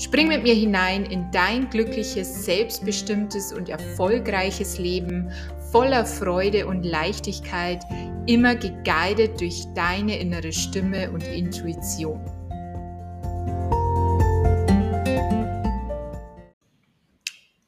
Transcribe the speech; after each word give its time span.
Spring 0.00 0.28
mit 0.28 0.44
mir 0.44 0.54
hinein 0.54 1.04
in 1.06 1.28
dein 1.32 1.68
glückliches, 1.70 2.44
selbstbestimmtes 2.44 3.52
und 3.52 3.68
erfolgreiches 3.68 4.78
Leben 4.78 5.32
voller 5.72 6.06
Freude 6.06 6.68
und 6.68 6.84
Leichtigkeit, 6.84 7.82
immer 8.28 8.54
geguidet 8.54 9.40
durch 9.40 9.64
deine 9.74 10.20
innere 10.20 10.52
Stimme 10.52 11.10
und 11.10 11.24
Intuition. 11.26 12.24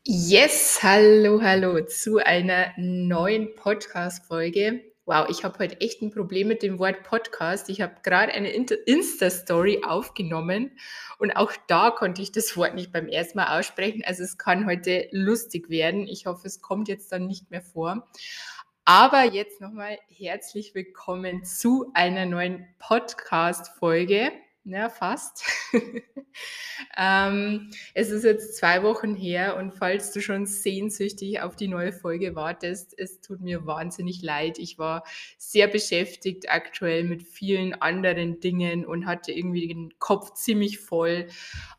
Yes, 0.04 0.78
hallo, 0.84 1.42
hallo 1.42 1.84
zu 1.84 2.18
einer 2.18 2.66
neuen 2.76 3.56
Podcast-Folge. 3.56 4.89
Wow, 5.10 5.26
ich 5.28 5.42
habe 5.42 5.58
heute 5.58 5.80
echt 5.80 6.02
ein 6.02 6.12
Problem 6.12 6.46
mit 6.46 6.62
dem 6.62 6.78
Wort 6.78 7.02
Podcast. 7.02 7.68
Ich 7.68 7.80
habe 7.80 7.96
gerade 8.04 8.30
eine 8.30 8.48
Insta-Story 8.52 9.82
aufgenommen 9.84 10.70
und 11.18 11.32
auch 11.32 11.50
da 11.66 11.90
konnte 11.90 12.22
ich 12.22 12.30
das 12.30 12.56
Wort 12.56 12.76
nicht 12.76 12.92
beim 12.92 13.08
ersten 13.08 13.38
Mal 13.38 13.58
aussprechen. 13.58 14.04
Also 14.06 14.22
es 14.22 14.38
kann 14.38 14.66
heute 14.66 15.08
lustig 15.10 15.68
werden. 15.68 16.06
Ich 16.06 16.26
hoffe, 16.26 16.46
es 16.46 16.62
kommt 16.62 16.86
jetzt 16.86 17.10
dann 17.10 17.26
nicht 17.26 17.50
mehr 17.50 17.60
vor. 17.60 18.08
Aber 18.84 19.24
jetzt 19.24 19.60
nochmal 19.60 19.98
herzlich 20.06 20.76
willkommen 20.76 21.42
zu 21.42 21.90
einer 21.92 22.24
neuen 22.24 22.68
Podcast-Folge 22.78 24.30
ja, 24.64 24.90
fast. 24.90 25.42
ähm, 26.98 27.70
es 27.94 28.10
ist 28.10 28.24
jetzt 28.24 28.58
zwei 28.58 28.82
Wochen 28.82 29.14
her 29.14 29.56
und 29.56 29.72
falls 29.72 30.12
du 30.12 30.20
schon 30.20 30.44
sehnsüchtig 30.44 31.40
auf 31.40 31.56
die 31.56 31.68
neue 31.68 31.92
Folge 31.92 32.34
wartest, 32.34 32.98
es 32.98 33.22
tut 33.22 33.40
mir 33.40 33.66
wahnsinnig 33.66 34.20
leid. 34.22 34.58
Ich 34.58 34.78
war 34.78 35.04
sehr 35.38 35.66
beschäftigt 35.66 36.50
aktuell 36.50 37.04
mit 37.04 37.22
vielen 37.22 37.72
anderen 37.74 38.40
Dingen 38.40 38.84
und 38.84 39.06
hatte 39.06 39.32
irgendwie 39.32 39.66
den 39.68 39.98
Kopf 39.98 40.34
ziemlich 40.34 40.78
voll. 40.78 41.28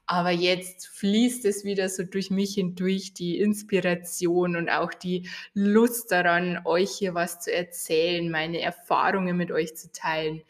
Aber 0.08 0.32
jetzt 0.32 0.88
fließt 0.88 1.46
es 1.46 1.64
wieder 1.64 1.88
so 1.88 2.04
durch 2.04 2.32
mich 2.32 2.56
hindurch, 2.56 3.14
die 3.14 3.40
Inspiration 3.40 4.56
und 4.56 4.70
auch 4.70 4.94
die 4.94 5.30
Lust 5.54 6.12
daran, 6.12 6.62
euch 6.66 6.92
hier 6.92 7.14
was 7.14 7.40
zu 7.40 7.54
erzählen, 7.54 8.30
meine 8.30 8.60
Erfahrungen 8.60 9.38
mit 9.38 9.52
euch 9.52 9.76
zu 9.78 9.92
teilen. 9.92 10.42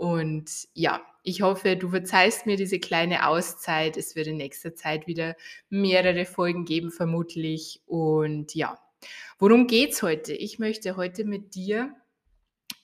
Und 0.00 0.66
ja, 0.72 1.02
ich 1.22 1.42
hoffe, 1.42 1.76
du 1.76 1.90
verzeihst 1.90 2.46
mir 2.46 2.56
diese 2.56 2.78
kleine 2.78 3.26
Auszeit. 3.26 3.98
Es 3.98 4.16
wird 4.16 4.28
in 4.28 4.38
nächster 4.38 4.74
Zeit 4.74 5.06
wieder 5.06 5.36
mehrere 5.68 6.24
Folgen 6.24 6.64
geben, 6.64 6.90
vermutlich. 6.90 7.82
Und 7.84 8.54
ja, 8.54 8.78
worum 9.38 9.66
geht's 9.66 10.02
heute? 10.02 10.32
Ich 10.32 10.58
möchte 10.58 10.96
heute 10.96 11.26
mit 11.26 11.54
dir 11.54 11.94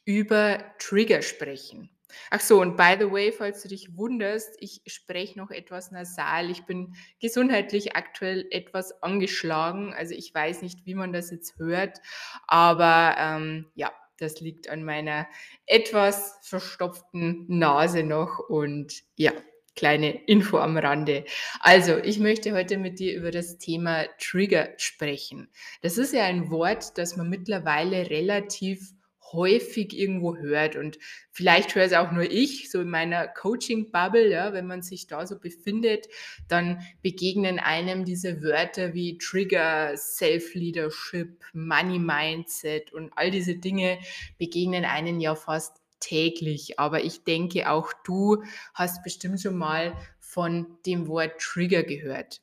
über 0.04 0.62
Trigger 0.78 1.22
sprechen. 1.22 1.88
Ach 2.30 2.40
so, 2.40 2.60
und 2.60 2.76
by 2.76 2.96
the 3.00 3.10
way, 3.10 3.32
falls 3.32 3.62
du 3.62 3.68
dich 3.68 3.96
wunderst, 3.96 4.50
ich 4.60 4.82
spreche 4.86 5.38
noch 5.38 5.50
etwas 5.50 5.92
nasal. 5.92 6.50
Ich 6.50 6.64
bin 6.64 6.96
gesundheitlich 7.18 7.96
aktuell 7.96 8.46
etwas 8.50 9.02
angeschlagen. 9.02 9.94
Also 9.94 10.12
ich 10.12 10.34
weiß 10.34 10.60
nicht, 10.60 10.84
wie 10.84 10.94
man 10.94 11.14
das 11.14 11.30
jetzt 11.30 11.56
hört, 11.56 11.98
aber 12.46 13.16
ähm, 13.18 13.70
ja, 13.74 13.90
das 14.18 14.40
liegt 14.40 14.68
an 14.68 14.82
meiner 14.82 15.26
etwas 15.66 16.38
verstopften 16.42 17.44
Nase 17.48 18.02
noch 18.02 18.38
und 18.38 19.02
ja, 19.16 19.32
kleine 19.76 20.24
Info 20.26 20.58
am 20.58 20.76
Rande. 20.76 21.24
Also, 21.60 21.98
ich 21.98 22.18
möchte 22.18 22.52
heute 22.52 22.78
mit 22.78 22.98
dir 22.98 23.14
über 23.14 23.30
das 23.30 23.58
Thema 23.58 24.06
Trigger 24.18 24.70
sprechen. 24.78 25.48
Das 25.82 25.98
ist 25.98 26.12
ja 26.12 26.24
ein 26.24 26.50
Wort, 26.50 26.98
das 26.98 27.16
man 27.16 27.28
mittlerweile 27.28 28.10
relativ 28.10 28.95
häufig 29.32 29.98
irgendwo 29.98 30.36
hört. 30.36 30.76
Und 30.76 30.98
vielleicht 31.30 31.74
höre 31.74 31.84
es 31.84 31.92
auch 31.92 32.12
nur 32.12 32.30
ich, 32.30 32.70
so 32.70 32.80
in 32.80 32.90
meiner 32.90 33.28
Coaching-Bubble, 33.28 34.30
ja, 34.30 34.52
wenn 34.52 34.66
man 34.66 34.82
sich 34.82 35.06
da 35.06 35.26
so 35.26 35.38
befindet, 35.38 36.08
dann 36.48 36.82
begegnen 37.02 37.58
einem 37.58 38.04
diese 38.04 38.42
Wörter 38.42 38.94
wie 38.94 39.18
Trigger, 39.18 39.96
Self-Leadership, 39.96 41.44
Money-Mindset 41.52 42.92
und 42.92 43.12
all 43.16 43.30
diese 43.30 43.56
Dinge 43.56 43.98
begegnen 44.38 44.84
einen 44.84 45.20
ja 45.20 45.34
fast 45.34 45.82
täglich. 46.00 46.78
Aber 46.78 47.02
ich 47.04 47.24
denke, 47.24 47.70
auch 47.70 47.92
du 48.04 48.42
hast 48.74 49.02
bestimmt 49.02 49.40
schon 49.40 49.56
mal 49.56 49.94
von 50.20 50.78
dem 50.86 51.08
Wort 51.08 51.40
Trigger 51.40 51.82
gehört. 51.82 52.42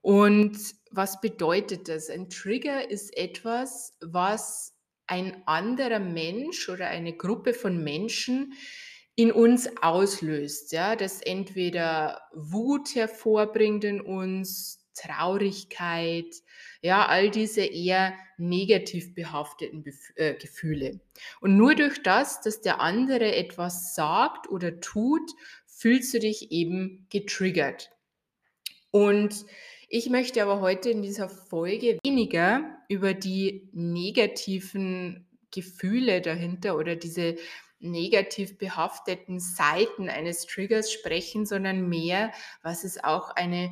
Und 0.00 0.58
was 0.90 1.20
bedeutet 1.20 1.88
das? 1.88 2.10
Ein 2.10 2.28
Trigger 2.28 2.90
ist 2.90 3.16
etwas, 3.16 3.96
was 4.00 4.71
ein 5.12 5.42
anderer 5.44 5.98
Mensch 5.98 6.70
oder 6.70 6.86
eine 6.86 7.12
Gruppe 7.12 7.52
von 7.52 7.84
Menschen 7.84 8.54
in 9.14 9.30
uns 9.30 9.68
auslöst, 9.82 10.72
ja, 10.72 10.96
das 10.96 11.20
entweder 11.20 12.22
Wut 12.32 12.94
hervorbringt 12.94 13.84
in 13.84 14.00
uns, 14.00 14.88
Traurigkeit, 14.94 16.34
ja, 16.80 17.04
all 17.06 17.30
diese 17.30 17.60
eher 17.60 18.14
negativ 18.38 19.14
behafteten 19.14 19.82
Bef 19.82 20.12
äh, 20.16 20.32
Gefühle. 20.32 21.00
Und 21.42 21.58
nur 21.58 21.74
durch 21.74 22.02
das, 22.02 22.40
dass 22.40 22.62
der 22.62 22.80
andere 22.80 23.36
etwas 23.36 23.94
sagt 23.94 24.48
oder 24.48 24.80
tut, 24.80 25.30
fühlst 25.66 26.14
du 26.14 26.20
dich 26.20 26.52
eben 26.52 27.06
getriggert. 27.10 27.90
Und 28.90 29.44
ich 29.94 30.08
möchte 30.08 30.42
aber 30.42 30.62
heute 30.62 30.88
in 30.88 31.02
dieser 31.02 31.28
Folge 31.28 31.98
weniger 32.02 32.78
über 32.88 33.12
die 33.12 33.68
negativen 33.74 35.26
Gefühle 35.50 36.22
dahinter 36.22 36.78
oder 36.78 36.96
diese 36.96 37.36
negativ 37.78 38.56
behafteten 38.56 39.38
Seiten 39.38 40.08
eines 40.08 40.46
Triggers 40.46 40.90
sprechen, 40.90 41.44
sondern 41.44 41.90
mehr, 41.90 42.32
was 42.62 42.84
es 42.84 43.04
auch 43.04 43.36
eine 43.36 43.70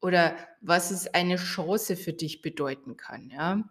oder 0.00 0.34
was 0.62 0.90
es 0.90 1.12
eine 1.12 1.36
Chance 1.36 1.94
für 1.94 2.14
dich 2.14 2.40
bedeuten 2.40 2.96
kann. 2.96 3.28
Ja? 3.28 3.62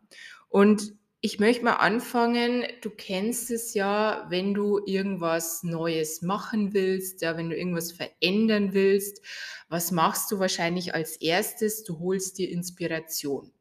Und 0.48 0.94
ich 1.22 1.40
möchte 1.40 1.66
mal 1.66 1.74
anfangen. 1.74 2.66
Du 2.82 2.90
kennst 2.90 3.52
es 3.52 3.74
ja, 3.74 4.26
wenn 4.30 4.54
du 4.54 4.80
irgendwas 4.86 5.64
Neues 5.64 6.22
machen 6.22 6.74
willst, 6.74 7.22
ja, 7.22 7.36
wenn 7.36 7.50
du 7.50 7.58
irgendwas 7.58 7.92
verändern 7.92 8.74
willst. 8.74 9.22
Was 9.68 9.92
machst 9.92 10.32
du 10.32 10.40
wahrscheinlich 10.40 10.94
als 10.94 11.18
erstes? 11.18 11.84
Du 11.84 12.00
holst 12.00 12.38
dir 12.38 12.50
Inspiration. 12.50 13.52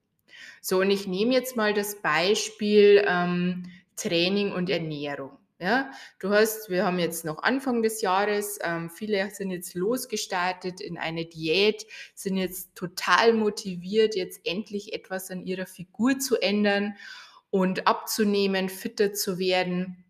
So, 0.60 0.80
und 0.80 0.90
ich 0.90 1.06
nehme 1.08 1.34
jetzt 1.34 1.56
mal 1.56 1.74
das 1.74 2.00
Beispiel 2.00 3.04
ähm, 3.06 3.64
Training 3.96 4.52
und 4.52 4.70
Ernährung. 4.70 5.32
Ja, 5.60 5.90
du 6.20 6.28
hast, 6.28 6.70
wir 6.70 6.84
haben 6.84 7.00
jetzt 7.00 7.24
noch 7.24 7.42
Anfang 7.42 7.82
des 7.82 8.00
Jahres, 8.00 8.60
ähm, 8.62 8.90
viele 8.90 9.28
sind 9.30 9.50
jetzt 9.50 9.74
losgestartet 9.74 10.80
in 10.80 10.96
eine 10.96 11.24
Diät, 11.24 11.84
sind 12.14 12.36
jetzt 12.36 12.76
total 12.76 13.32
motiviert, 13.32 14.14
jetzt 14.14 14.46
endlich 14.46 14.92
etwas 14.92 15.32
an 15.32 15.44
ihrer 15.44 15.66
Figur 15.66 16.20
zu 16.20 16.36
ändern 16.36 16.94
und 17.50 17.86
abzunehmen, 17.86 18.68
fitter 18.68 19.12
zu 19.12 19.38
werden. 19.38 20.04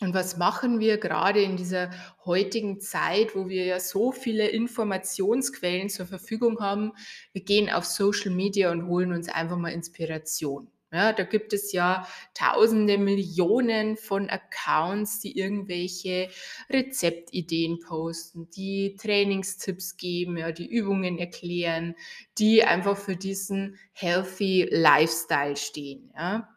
Und 0.00 0.12
was 0.12 0.36
machen 0.36 0.78
wir 0.78 0.98
gerade 0.98 1.40
in 1.42 1.56
dieser 1.56 1.90
heutigen 2.26 2.80
Zeit, 2.80 3.34
wo 3.34 3.48
wir 3.48 3.64
ja 3.64 3.80
so 3.80 4.12
viele 4.12 4.46
Informationsquellen 4.48 5.88
zur 5.88 6.06
Verfügung 6.06 6.60
haben? 6.60 6.92
Wir 7.32 7.42
gehen 7.42 7.70
auf 7.70 7.86
Social 7.86 8.30
Media 8.30 8.70
und 8.70 8.86
holen 8.88 9.12
uns 9.12 9.28
einfach 9.30 9.56
mal 9.56 9.72
Inspiration. 9.72 10.70
Ja, 10.92 11.12
da 11.12 11.24
gibt 11.24 11.52
es 11.52 11.72
ja 11.72 12.06
tausende 12.32 12.96
Millionen 12.96 13.96
von 13.96 14.30
Accounts, 14.30 15.18
die 15.18 15.36
irgendwelche 15.36 16.30
Rezeptideen 16.70 17.80
posten, 17.80 18.48
die 18.50 18.96
Trainingstipps 18.96 19.96
geben, 19.96 20.36
ja, 20.36 20.52
die 20.52 20.70
Übungen 20.70 21.18
erklären, 21.18 21.96
die 22.38 22.62
einfach 22.62 22.96
für 22.96 23.16
diesen 23.16 23.78
healthy 23.92 24.68
Lifestyle 24.70 25.56
stehen. 25.56 26.12
Ja. 26.16 26.48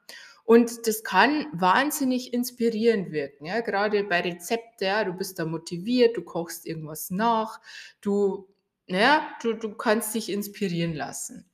Und 0.46 0.88
das 0.88 1.04
kann 1.04 1.48
wahnsinnig 1.52 2.32
inspirierend 2.32 3.12
wirken. 3.12 3.46
Ja? 3.46 3.62
Gerade 3.62 4.04
bei 4.04 4.22
Rezepten, 4.22 4.86
ja, 4.88 5.04
du 5.04 5.14
bist 5.14 5.40
da 5.40 5.46
motiviert, 5.46 6.18
du 6.18 6.22
kochst 6.24 6.68
irgendwas 6.68 7.10
nach, 7.10 7.60
du, 8.02 8.48
ja, 8.88 9.28
du, 9.42 9.54
du 9.54 9.76
kannst 9.76 10.14
dich 10.14 10.30
inspirieren 10.32 10.94
lassen. 10.94 11.49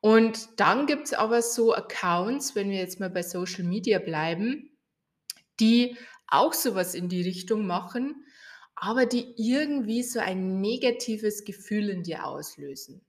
Und 0.00 0.58
dann 0.58 0.86
gibt 0.86 1.06
es 1.06 1.12
aber 1.12 1.42
so 1.42 1.74
Accounts, 1.74 2.54
wenn 2.54 2.70
wir 2.70 2.78
jetzt 2.78 3.00
mal 3.00 3.10
bei 3.10 3.22
Social 3.22 3.64
Media 3.64 3.98
bleiben, 3.98 4.78
die 5.60 5.96
auch 6.26 6.54
sowas 6.54 6.94
in 6.94 7.08
die 7.08 7.22
Richtung 7.22 7.66
machen, 7.66 8.24
aber 8.74 9.04
die 9.04 9.34
irgendwie 9.36 10.02
so 10.02 10.20
ein 10.20 10.60
negatives 10.60 11.44
Gefühl 11.44 11.90
in 11.90 12.02
dir 12.02 12.24
auslösen. 12.24 13.04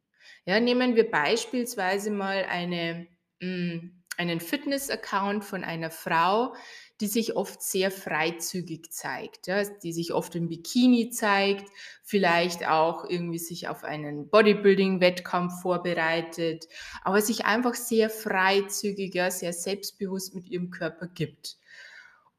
Ja, 0.45 0.59
nehmen 0.59 0.95
wir 0.95 1.09
beispielsweise 1.09 2.11
mal 2.11 2.45
eine, 2.49 3.07
hm, 3.39 4.03
einen 4.17 4.41
Fitness-Account 4.41 5.45
von 5.45 5.63
einer 5.63 5.91
Frau, 5.91 6.55
die 7.01 7.07
sich 7.07 7.35
oft 7.35 7.63
sehr 7.63 7.89
freizügig 7.89 8.91
zeigt, 8.91 9.47
ja, 9.47 9.63
die 9.63 9.91
sich 9.91 10.13
oft 10.13 10.35
im 10.35 10.47
Bikini 10.47 11.09
zeigt, 11.09 11.67
vielleicht 12.03 12.67
auch 12.67 13.09
irgendwie 13.09 13.39
sich 13.39 13.67
auf 13.67 13.83
einen 13.83 14.29
Bodybuilding-Wettkampf 14.29 15.61
vorbereitet, 15.61 16.67
aber 17.03 17.21
sich 17.21 17.45
einfach 17.45 17.73
sehr 17.73 18.11
freizügig, 18.11 19.19
sehr 19.29 19.51
selbstbewusst 19.51 20.35
mit 20.35 20.47
ihrem 20.47 20.69
Körper 20.69 21.07
gibt. 21.07 21.57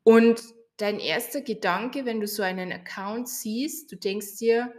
Und 0.05 0.41
dein 0.76 1.00
erster 1.00 1.41
Gedanke, 1.41 2.05
wenn 2.05 2.20
du 2.20 2.29
so 2.29 2.44
einen 2.44 2.73
Account 2.73 3.29
siehst, 3.29 3.91
du 3.91 3.97
denkst 3.97 4.38
dir, 4.38 4.73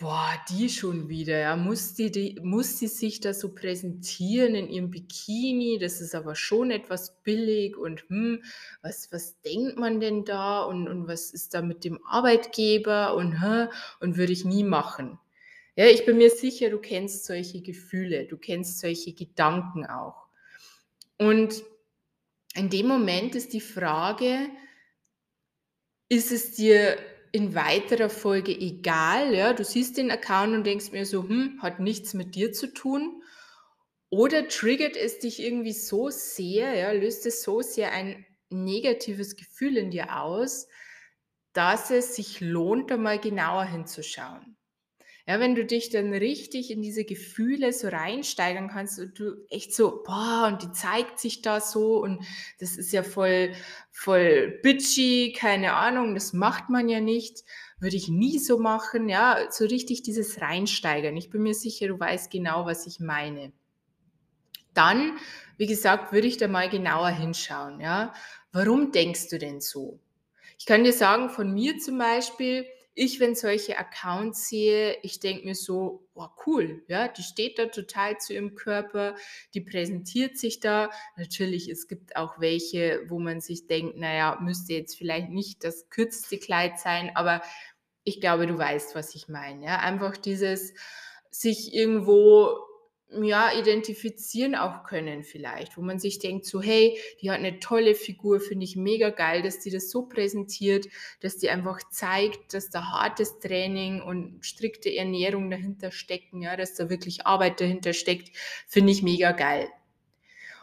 Boah, 0.00 0.30
die 0.48 0.68
schon 0.68 1.08
wieder, 1.08 1.36
ja. 1.40 1.56
Muss 1.56 1.94
die 1.94 2.12
die 2.12 2.38
muss 2.40 2.78
sie 2.78 2.86
sich 2.86 3.18
da 3.18 3.34
so 3.34 3.52
präsentieren 3.52 4.54
in 4.54 4.68
ihrem 4.70 4.90
Bikini? 4.92 5.76
Das 5.80 6.00
ist 6.00 6.14
aber 6.14 6.36
schon 6.36 6.70
etwas 6.70 7.20
billig 7.24 7.76
und, 7.76 8.02
hm, 8.08 8.44
was 8.80 9.10
was 9.10 9.40
denkt 9.42 9.76
man 9.76 9.98
denn 9.98 10.24
da 10.24 10.62
und 10.62 10.86
und 10.88 11.08
was 11.08 11.32
ist 11.32 11.52
da 11.54 11.62
mit 11.62 11.82
dem 11.82 11.98
Arbeitgeber 12.06 13.16
und, 13.16 13.42
hä, 13.42 13.66
und 13.98 14.16
würde 14.16 14.32
ich 14.32 14.44
nie 14.44 14.62
machen. 14.62 15.18
Ja, 15.76 15.86
ich 15.86 16.06
bin 16.06 16.18
mir 16.18 16.30
sicher, 16.30 16.70
du 16.70 16.78
kennst 16.78 17.24
solche 17.26 17.60
Gefühle, 17.62 18.26
du 18.26 18.36
kennst 18.38 18.78
solche 18.80 19.14
Gedanken 19.14 19.84
auch. 19.86 20.28
Und 21.18 21.62
in 22.54 22.70
dem 22.70 22.86
Moment 22.88 23.34
ist 23.34 23.52
die 23.54 23.60
Frage, 23.60 24.48
ist 26.08 26.32
es 26.32 26.52
dir 26.54 26.96
in 27.32 27.54
weiterer 27.54 28.10
Folge 28.10 28.52
egal, 28.52 29.34
ja? 29.34 29.52
Du 29.52 29.64
siehst 29.64 29.96
den 29.98 30.10
Account 30.10 30.54
und 30.54 30.64
denkst 30.66 30.92
mir 30.92 31.06
so: 31.06 31.24
„Hm, 31.28 31.60
hat 31.62 31.80
nichts 31.80 32.14
mit 32.14 32.34
dir 32.34 32.52
zu 32.52 32.68
tun.“ 32.72 33.22
Oder 34.10 34.48
triggert 34.48 34.96
es 34.98 35.20
dich 35.20 35.40
irgendwie 35.42 35.72
so 35.74 36.10
sehr, 36.10 36.74
ja, 36.76 36.92
löst 36.92 37.26
es 37.26 37.42
so 37.42 37.62
sehr 37.62 37.92
ein 37.92 38.26
negatives 38.50 39.36
Gefühl 39.36 39.78
in 39.78 39.90
dir 39.92 40.20
aus, 40.22 40.68
dass 41.54 41.90
es 41.92 42.16
sich 42.16 42.40
lohnt, 42.42 42.92
da 42.92 42.98
mal 42.98 43.20
genauer 43.20 43.66
hinzuschauen. 43.66 44.57
Ja, 45.28 45.40
wenn 45.40 45.54
du 45.54 45.64
dich 45.66 45.90
dann 45.90 46.12
richtig 46.14 46.70
in 46.70 46.80
diese 46.80 47.04
Gefühle 47.04 47.74
so 47.74 47.88
reinsteigern 47.88 48.68
kannst 48.68 48.98
und 48.98 49.18
du 49.18 49.44
echt 49.50 49.74
so: 49.74 50.02
„Boah, 50.02 50.48
und 50.50 50.62
die 50.62 50.72
zeigt 50.72 51.18
sich 51.20 51.42
da 51.42 51.60
so 51.60 52.02
und 52.02 52.24
das 52.60 52.78
ist 52.78 52.92
ja 52.92 53.02
voll 53.02 53.52
voll 53.92 54.58
bitchy, 54.62 55.34
keine 55.36 55.74
Ahnung, 55.74 56.14
das 56.14 56.32
macht 56.32 56.70
man 56.70 56.88
ja 56.88 57.00
nicht, 57.00 57.44
würde 57.78 57.96
ich 57.96 58.08
nie 58.08 58.38
so 58.38 58.58
machen“, 58.58 59.08
ja, 59.10 59.48
so 59.50 59.66
richtig 59.66 60.02
dieses 60.02 60.40
Reinsteigern. 60.40 61.16
Ich 61.18 61.28
bin 61.30 61.42
mir 61.42 61.54
sicher, 61.54 61.88
du 61.88 62.00
weißt 62.00 62.30
genau, 62.30 62.64
was 62.64 62.86
ich 62.86 62.98
meine. 62.98 63.52
Dann, 64.74 65.18
wie 65.56 65.66
gesagt, 65.66 66.12
würde 66.12 66.26
ich 66.28 66.36
da 66.38 66.48
mal 66.48 66.68
genauer 66.70 67.08
hinschauen, 67.10 67.80
ja. 67.80 68.14
Warum 68.52 68.92
denkst 68.92 69.28
du 69.28 69.38
denn 69.38 69.60
so? 69.60 70.00
Ich 70.58 70.66
kann 70.66 70.84
dir 70.84 70.92
sagen, 70.92 71.30
von 71.30 71.52
mir 71.52 71.78
zum 71.78 71.98
Beispiel, 71.98 72.66
ich, 72.98 73.20
wenn 73.20 73.36
solche 73.36 73.78
Accounts 73.78 74.48
sehe, 74.48 74.98
ich 75.02 75.20
denke 75.20 75.44
mir 75.44 75.54
so, 75.54 76.08
boah, 76.14 76.34
cool, 76.46 76.82
ja, 76.88 77.06
die 77.06 77.22
steht 77.22 77.58
da 77.58 77.66
total 77.66 78.18
zu 78.18 78.34
ihrem 78.34 78.56
Körper, 78.56 79.14
die 79.54 79.60
präsentiert 79.60 80.36
sich 80.36 80.58
da. 80.58 80.90
Natürlich, 81.16 81.68
es 81.68 81.86
gibt 81.86 82.16
auch 82.16 82.40
welche, 82.40 83.02
wo 83.06 83.20
man 83.20 83.40
sich 83.40 83.68
denkt, 83.68 83.96
naja, 83.96 84.38
müsste 84.40 84.72
jetzt 84.72 84.96
vielleicht 84.96 85.28
nicht 85.28 85.62
das 85.62 85.88
kürzeste 85.90 86.38
Kleid 86.38 86.80
sein, 86.80 87.12
aber 87.14 87.40
ich 88.02 88.20
glaube, 88.20 88.48
du 88.48 88.58
weißt, 88.58 88.96
was 88.96 89.14
ich 89.14 89.28
meine. 89.28 89.64
Ja? 89.64 89.78
Einfach 89.78 90.16
dieses 90.16 90.74
sich 91.30 91.72
irgendwo 91.72 92.67
ja, 93.10 93.52
identifizieren 93.58 94.54
auch 94.54 94.84
können 94.84 95.24
vielleicht, 95.24 95.76
wo 95.76 95.82
man 95.82 95.98
sich 95.98 96.18
denkt 96.18 96.44
so: 96.46 96.60
„Hey, 96.60 96.98
die 97.22 97.30
hat 97.30 97.38
eine 97.38 97.58
tolle 97.60 97.94
Figur, 97.94 98.40
finde 98.40 98.64
ich 98.64 98.76
mega 98.76 99.10
geil, 99.10 99.42
dass 99.42 99.60
die 99.60 99.70
das 99.70 99.90
so 99.90 100.02
präsentiert, 100.06 100.88
dass 101.20 101.38
die 101.38 101.48
einfach 101.50 101.78
zeigt, 101.90 102.52
dass 102.54 102.70
da 102.70 102.84
hartes 102.92 103.38
Training 103.38 104.02
und 104.02 104.44
strikte 104.44 104.94
Ernährung 104.94 105.50
dahinter 105.50 105.90
stecken, 105.90 106.42
ja, 106.42 106.56
dass 106.56 106.74
da 106.74 106.90
wirklich 106.90 107.26
Arbeit 107.26 107.60
dahinter 107.60 107.92
steckt“, 107.94 108.36
finde 108.66 108.92
ich 108.92 109.02
mega 109.02 109.32
geil. 109.32 109.68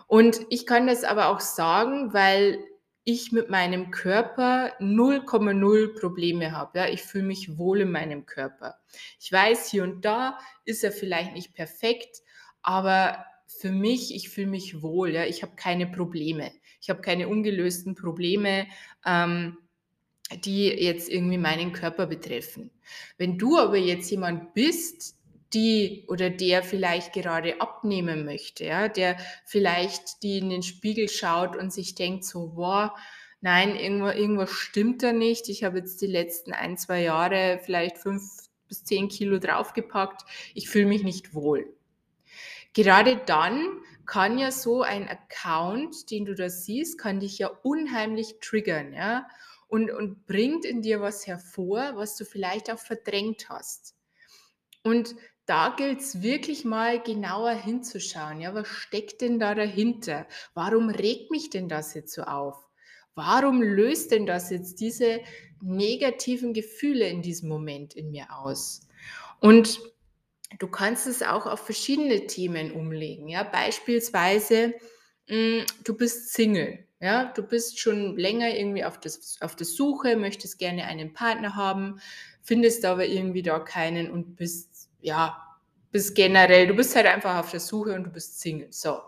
Und 0.07 0.41
ich 0.49 0.65
kann 0.65 0.87
das 0.87 1.03
aber 1.03 1.27
auch 1.29 1.39
sagen, 1.39 2.13
weil 2.13 2.59
ich 3.03 3.31
mit 3.31 3.49
meinem 3.49 3.91
Körper 3.91 4.73
0,0 4.79 5.93
Probleme 5.99 6.51
habe, 6.51 6.79
ja. 6.79 6.87
Ich 6.87 7.03
fühle 7.03 7.23
mich 7.25 7.57
wohl 7.57 7.81
in 7.81 7.91
meinem 7.91 8.25
Körper. 8.25 8.79
Ich 9.19 9.31
weiß, 9.31 9.69
hier 9.69 9.83
und 9.83 10.03
da 10.05 10.39
ist 10.65 10.83
er 10.83 10.91
vielleicht 10.91 11.33
nicht 11.33 11.53
perfekt, 11.53 12.21
aber 12.65 13.25
für 13.47 13.71
mich, 13.71 14.13
ich 14.15 14.29
fühle 14.29 14.47
mich 14.47 14.81
wohl, 14.81 15.11
ja. 15.13 15.25
Ich 15.25 15.43
habe 15.43 15.55
keine 15.55 15.87
Probleme. 15.87 16.51
Ich 16.81 16.89
habe 16.89 17.01
keine 17.01 17.27
ungelösten 17.29 17.95
Probleme, 17.95 18.67
ähm, 19.05 19.57
die 20.43 20.67
jetzt 20.67 21.09
irgendwie 21.09 21.37
meinen 21.37 21.71
Körper 21.73 22.07
betreffen. 22.07 22.71
Wenn 23.17 23.37
du 23.37 23.57
aber 23.59 23.77
jetzt 23.77 24.09
jemand 24.11 24.53
bist, 24.53 25.15
die 25.53 26.05
oder 26.07 26.29
der 26.29 26.63
vielleicht 26.63 27.13
gerade 27.13 27.61
abnehmen 27.61 28.25
möchte, 28.25 28.65
ja, 28.65 28.87
der 28.89 29.17
vielleicht 29.45 30.23
die 30.23 30.39
in 30.39 30.49
den 30.49 30.63
Spiegel 30.63 31.07
schaut 31.09 31.55
und 31.55 31.71
sich 31.71 31.95
denkt 31.95 32.25
so: 32.25 32.49
„Boah, 32.55 32.95
nein, 33.41 33.75
irgendwa 33.75 34.13
irgendwas 34.13 34.51
stimmt 34.51 35.03
da 35.03 35.13
nicht. 35.13 35.47
Ich 35.49 35.63
habe 35.63 35.77
jetzt 35.79 36.01
die 36.01 36.07
letzten 36.07 36.53
ein 36.53 36.77
2 36.77 37.03
Jahre 37.03 37.59
vielleicht 37.63 37.97
5 37.99 38.23
bis 38.67 38.83
10 38.83 39.09
Kilo 39.09 39.37
draufgepackt. 39.39 40.23
Ich 40.55 40.69
fühle 40.69 40.87
mich 40.87 41.03
nicht 41.03 41.33
wohl.“ 41.35 41.74
Gerade 42.75 43.17
dann 43.25 43.79
kann 44.05 44.37
ja 44.37 44.51
so 44.51 44.83
ein 44.83 45.07
Account, 45.07 46.11
den 46.11 46.25
du 46.25 46.35
da 46.35 46.49
siehst, 46.49 46.99
kann 46.99 47.19
dich 47.21 47.39
ja 47.39 47.47
unheimlich 47.63 48.35
triggern, 48.41 48.93
ja, 48.93 49.27
und 49.67 49.89
und 49.89 50.27
bringt 50.27 50.65
in 50.65 50.81
dir 50.81 51.01
was 51.01 51.25
hervor, 51.25 51.93
was 51.95 52.15
du 52.17 52.25
vielleicht 52.25 52.69
auch 52.69 52.77
verdrängt 52.77 53.49
hast. 53.49 53.95
Und 54.83 55.15
da 55.45 55.73
gilt 55.75 56.01
es 56.01 56.21
wirklich 56.21 56.65
mal 56.65 57.01
genauer 57.01 57.51
hinzuschauen, 57.51 58.41
ja, 58.41 58.53
was 58.53 58.67
steckt 58.67 59.21
denn 59.21 59.39
da 59.39 59.55
dahinter? 59.55 60.27
Warum 60.53 60.89
regt 60.89 61.31
mich 61.31 61.49
denn 61.49 61.69
das 61.69 61.93
jetzt 61.93 62.13
so 62.13 62.23
auf? 62.23 62.67
Warum 63.15 63.61
löst 63.63 64.11
denn 64.11 64.25
das 64.25 64.49
jetzt 64.49 64.81
diese 64.81 65.21
negativen 65.61 66.53
Gefühle 66.53 67.07
in 67.07 67.21
diesem 67.21 67.47
Moment 67.47 67.95
in 67.95 68.11
mir 68.11 68.37
aus? 68.37 68.87
Und 69.39 69.79
Du 70.59 70.67
kannst 70.67 71.07
es 71.07 71.21
auch 71.21 71.45
auf 71.45 71.65
verschiedene 71.65 72.27
Themen 72.27 72.71
umlegen, 72.71 73.27
ja. 73.27 73.43
Beispielsweise, 73.43 74.73
hm, 75.27 75.65
du 75.83 75.95
bist 75.95 76.33
Single, 76.33 76.85
ja? 76.99 77.25
Du 77.33 77.43
bist 77.43 77.79
schon 77.79 78.17
länger 78.17 78.55
irgendwie 78.55 78.85
auf 78.85 78.99
das 78.99 79.37
auf 79.41 79.55
der 79.55 79.65
Suche, 79.65 80.15
möchtest 80.15 80.59
gerne 80.59 80.85
einen 80.85 81.13
Partner 81.13 81.55
haben, 81.55 81.99
findest 82.41 82.85
aber 82.85 83.05
irgendwie 83.05 83.41
da 83.41 83.59
keinen 83.59 84.09
und 84.11 84.35
bist 84.35 84.89
ja, 85.01 85.37
bist 85.91 86.15
generell 86.15 86.67
du 86.67 86.75
bist 86.75 86.95
halt 86.95 87.07
einfach 87.07 87.37
auf 87.37 87.51
der 87.51 87.59
Suche 87.59 87.93
und 87.95 88.05
du 88.05 88.09
bist 88.11 88.39
Single, 88.41 88.71
so. 88.71 88.99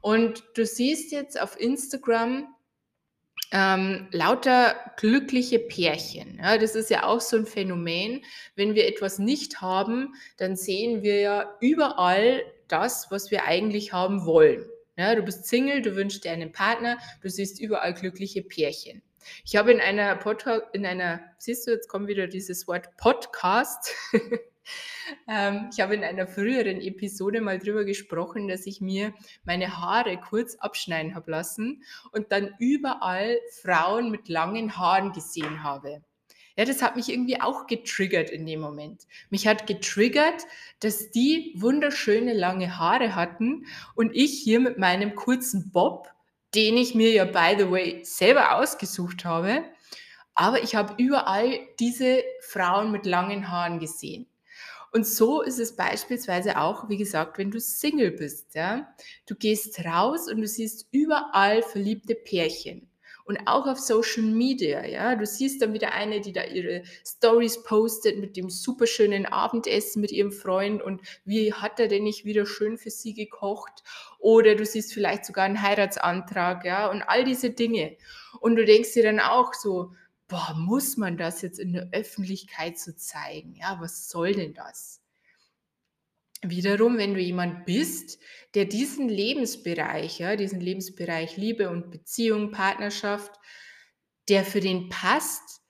Und 0.00 0.44
du 0.54 0.64
siehst 0.64 1.12
jetzt 1.12 1.40
auf 1.40 1.60
Instagram 1.60 2.48
ähm, 3.52 4.08
lauter 4.12 4.76
glückliche 4.96 5.58
Pärchen. 5.58 6.38
Ja, 6.38 6.58
das 6.58 6.74
ist 6.74 6.90
ja 6.90 7.04
auch 7.04 7.20
so 7.20 7.36
ein 7.36 7.46
Phänomen. 7.46 8.22
Wenn 8.54 8.74
wir 8.74 8.86
etwas 8.86 9.18
nicht 9.18 9.60
haben, 9.60 10.14
dann 10.36 10.56
sehen 10.56 11.02
wir 11.02 11.20
ja 11.20 11.56
überall 11.60 12.42
das, 12.68 13.10
was 13.10 13.30
wir 13.30 13.44
eigentlich 13.44 13.92
haben 13.92 14.24
wollen. 14.24 14.64
Ja, 14.96 15.14
du 15.14 15.22
bist 15.22 15.46
Single, 15.46 15.82
du 15.82 15.96
wünschst 15.96 16.24
dir 16.24 16.32
einen 16.32 16.52
Partner, 16.52 16.98
du 17.22 17.30
siehst 17.30 17.60
überall 17.60 17.94
glückliche 17.94 18.42
Pärchen. 18.42 19.02
Ich 19.44 19.56
habe 19.56 19.72
in 19.72 19.80
einer 19.80 20.16
Podcast, 20.16 20.62
in 20.72 20.86
einer, 20.86 21.20
siehst 21.38 21.66
du, 21.66 21.72
jetzt 21.72 21.88
kommt 21.88 22.08
wieder 22.08 22.26
dieses 22.26 22.66
Wort 22.68 22.96
Podcast. 22.96 23.94
Ähm, 25.28 25.70
ich 25.72 25.80
habe 25.80 25.94
in 25.94 26.04
einer 26.04 26.26
früheren 26.26 26.80
Episode 26.80 27.40
mal 27.40 27.58
drüber 27.58 27.84
gesprochen, 27.84 28.48
dass 28.48 28.66
ich 28.66 28.80
mir 28.80 29.12
meine 29.44 29.78
Haare 29.78 30.18
kurz 30.18 30.56
abschneiden 30.56 31.14
habe 31.14 31.30
lassen 31.30 31.82
und 32.12 32.32
dann 32.32 32.54
überall 32.58 33.38
Frauen 33.62 34.10
mit 34.10 34.28
langen 34.28 34.76
Haaren 34.76 35.12
gesehen 35.12 35.62
habe. 35.62 36.02
Ja, 36.56 36.64
das 36.64 36.82
hat 36.82 36.96
mich 36.96 37.08
irgendwie 37.08 37.40
auch 37.40 37.66
getriggert 37.66 38.30
in 38.30 38.44
dem 38.44 38.60
Moment. 38.60 39.06
Mich 39.30 39.46
hat 39.46 39.66
getriggert, 39.66 40.46
dass 40.80 41.10
die 41.10 41.54
wunderschöne 41.56 42.34
lange 42.34 42.76
Haare 42.78 43.14
hatten 43.14 43.66
und 43.94 44.14
ich 44.14 44.40
hier 44.42 44.60
mit 44.60 44.76
meinem 44.76 45.14
kurzen 45.14 45.70
Bob, 45.70 46.12
den 46.54 46.76
ich 46.76 46.94
mir 46.94 47.12
ja 47.12 47.24
by 47.24 47.54
the 47.58 47.70
way 47.70 48.04
selber 48.04 48.56
ausgesucht 48.56 49.24
habe, 49.24 49.64
aber 50.34 50.62
ich 50.62 50.74
habe 50.74 50.94
überall 51.02 51.60
diese 51.78 52.22
Frauen 52.40 52.92
mit 52.92 53.06
langen 53.06 53.50
Haaren 53.50 53.78
gesehen. 53.78 54.26
Und 54.92 55.06
so 55.06 55.42
ist 55.42 55.60
es 55.60 55.76
beispielsweise 55.76 56.58
auch, 56.58 56.88
wie 56.88 56.96
gesagt, 56.96 57.38
wenn 57.38 57.50
du 57.50 57.60
Single 57.60 58.10
bist, 58.10 58.54
ja. 58.54 58.92
Du 59.26 59.34
gehst 59.36 59.84
raus 59.84 60.28
und 60.30 60.40
du 60.40 60.46
siehst 60.48 60.88
überall 60.90 61.62
verliebte 61.62 62.14
Pärchen. 62.14 62.88
Und 63.24 63.46
auch 63.46 63.68
auf 63.68 63.78
Social 63.78 64.24
Media, 64.24 64.84
ja. 64.84 65.14
Du 65.14 65.24
siehst 65.24 65.62
dann 65.62 65.72
wieder 65.72 65.92
eine, 65.92 66.20
die 66.20 66.32
da 66.32 66.42
ihre 66.42 66.82
Stories 67.06 67.62
postet 67.62 68.18
mit 68.18 68.36
dem 68.36 68.50
superschönen 68.50 69.26
Abendessen 69.26 70.00
mit 70.00 70.10
ihrem 70.10 70.32
Freund 70.32 70.82
und 70.82 71.00
wie 71.24 71.52
hat 71.52 71.78
er 71.78 71.86
denn 71.86 72.02
nicht 72.02 72.24
wieder 72.24 72.44
schön 72.44 72.76
für 72.76 72.90
sie 72.90 73.14
gekocht? 73.14 73.84
Oder 74.18 74.56
du 74.56 74.66
siehst 74.66 74.92
vielleicht 74.92 75.24
sogar 75.24 75.44
einen 75.44 75.62
Heiratsantrag, 75.62 76.64
ja, 76.64 76.90
und 76.90 77.02
all 77.02 77.22
diese 77.22 77.50
Dinge. 77.50 77.96
Und 78.40 78.56
du 78.56 78.64
denkst 78.64 78.94
dir 78.94 79.04
dann 79.04 79.20
auch 79.20 79.54
so, 79.54 79.92
boah, 80.30 80.54
muss 80.56 80.96
man 80.96 81.18
das 81.18 81.42
jetzt 81.42 81.58
in 81.58 81.72
der 81.72 81.90
Öffentlichkeit 81.92 82.78
so 82.78 82.92
zeigen? 82.92 83.54
Ja, 83.56 83.78
was 83.80 84.08
soll 84.08 84.32
denn 84.32 84.54
das? 84.54 85.02
Wiederum, 86.42 86.96
wenn 86.96 87.12
du 87.12 87.20
jemand 87.20 87.66
bist, 87.66 88.18
der 88.54 88.64
diesen 88.64 89.08
Lebensbereich, 89.10 90.20
ja, 90.20 90.36
diesen 90.36 90.60
Lebensbereich 90.60 91.36
Liebe 91.36 91.68
und 91.68 91.90
Beziehung, 91.90 92.50
Partnerschaft, 92.50 93.32
der 94.28 94.44
für 94.44 94.60
den 94.60 94.88
passt, 94.88 95.60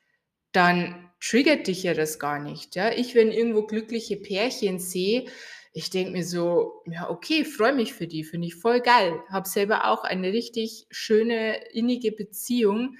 dann 0.52 1.10
triggert 1.20 1.66
dich 1.66 1.82
ja 1.82 1.94
das 1.94 2.18
gar 2.18 2.38
nicht. 2.38 2.76
Ja? 2.76 2.92
Ich, 2.92 3.14
wenn 3.14 3.32
irgendwo 3.32 3.66
glückliche 3.66 4.16
Pärchen 4.16 4.78
sehe, 4.78 5.24
ich 5.72 5.90
denke 5.90 6.12
mir 6.12 6.24
so, 6.24 6.82
ja, 6.86 7.08
okay, 7.08 7.44
freue 7.44 7.74
mich 7.74 7.94
für 7.94 8.06
die, 8.06 8.24
finde 8.24 8.48
ich 8.48 8.56
voll 8.56 8.80
geil. 8.80 9.20
Habe 9.30 9.48
selber 9.48 9.86
auch 9.86 10.04
eine 10.04 10.32
richtig 10.32 10.86
schöne, 10.90 11.56
innige 11.72 12.12
Beziehung. 12.12 12.96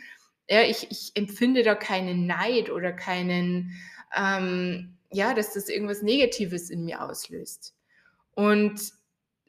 Ja, 0.51 0.63
ich, 0.63 0.91
ich 0.91 1.13
empfinde 1.15 1.63
da 1.63 1.77
keinen 1.77 2.27
Neid 2.27 2.71
oder 2.71 2.93
keinen, 2.93 3.73
ähm, 4.17 4.99
ja, 5.13 5.33
dass 5.33 5.55
das 5.55 5.69
irgendwas 5.69 6.03
Negatives 6.03 6.71
in 6.71 6.85
mir 6.85 7.03
auslöst. 7.03 7.77
Und 8.33 8.81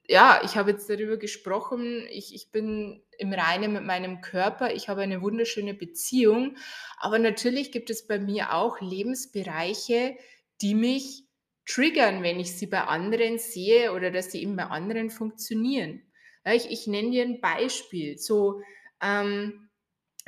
ja, 0.07 0.41
ich 0.45 0.57
habe 0.57 0.71
jetzt 0.71 0.89
darüber 0.91 1.17
gesprochen, 1.17 2.05
ich, 2.11 2.35
ich 2.35 2.51
bin 2.51 3.01
im 3.17 3.33
Reinen 3.33 3.73
mit 3.73 3.83
meinem 3.83 4.21
Körper, 4.21 4.75
ich 4.75 4.89
habe 4.89 5.01
eine 5.01 5.23
wunderschöne 5.23 5.73
Beziehung, 5.73 6.55
aber 6.97 7.17
natürlich 7.17 7.71
gibt 7.71 7.89
es 7.89 8.05
bei 8.05 8.19
mir 8.19 8.53
auch 8.53 8.79
Lebensbereiche, 8.79 10.15
die 10.61 10.75
mich 10.75 11.23
triggern, 11.65 12.21
wenn 12.21 12.39
ich 12.39 12.57
sie 12.57 12.67
bei 12.67 12.83
anderen 12.83 13.39
sehe 13.39 13.93
oder 13.93 14.11
dass 14.11 14.31
sie 14.31 14.43
eben 14.43 14.55
bei 14.55 14.65
anderen 14.65 15.09
funktionieren. 15.09 16.03
Ich, 16.45 16.69
ich 16.69 16.85
nenne 16.85 17.09
dir 17.09 17.23
ein 17.23 17.41
Beispiel. 17.41 18.19
So, 18.19 18.61
ähm, 19.01 19.70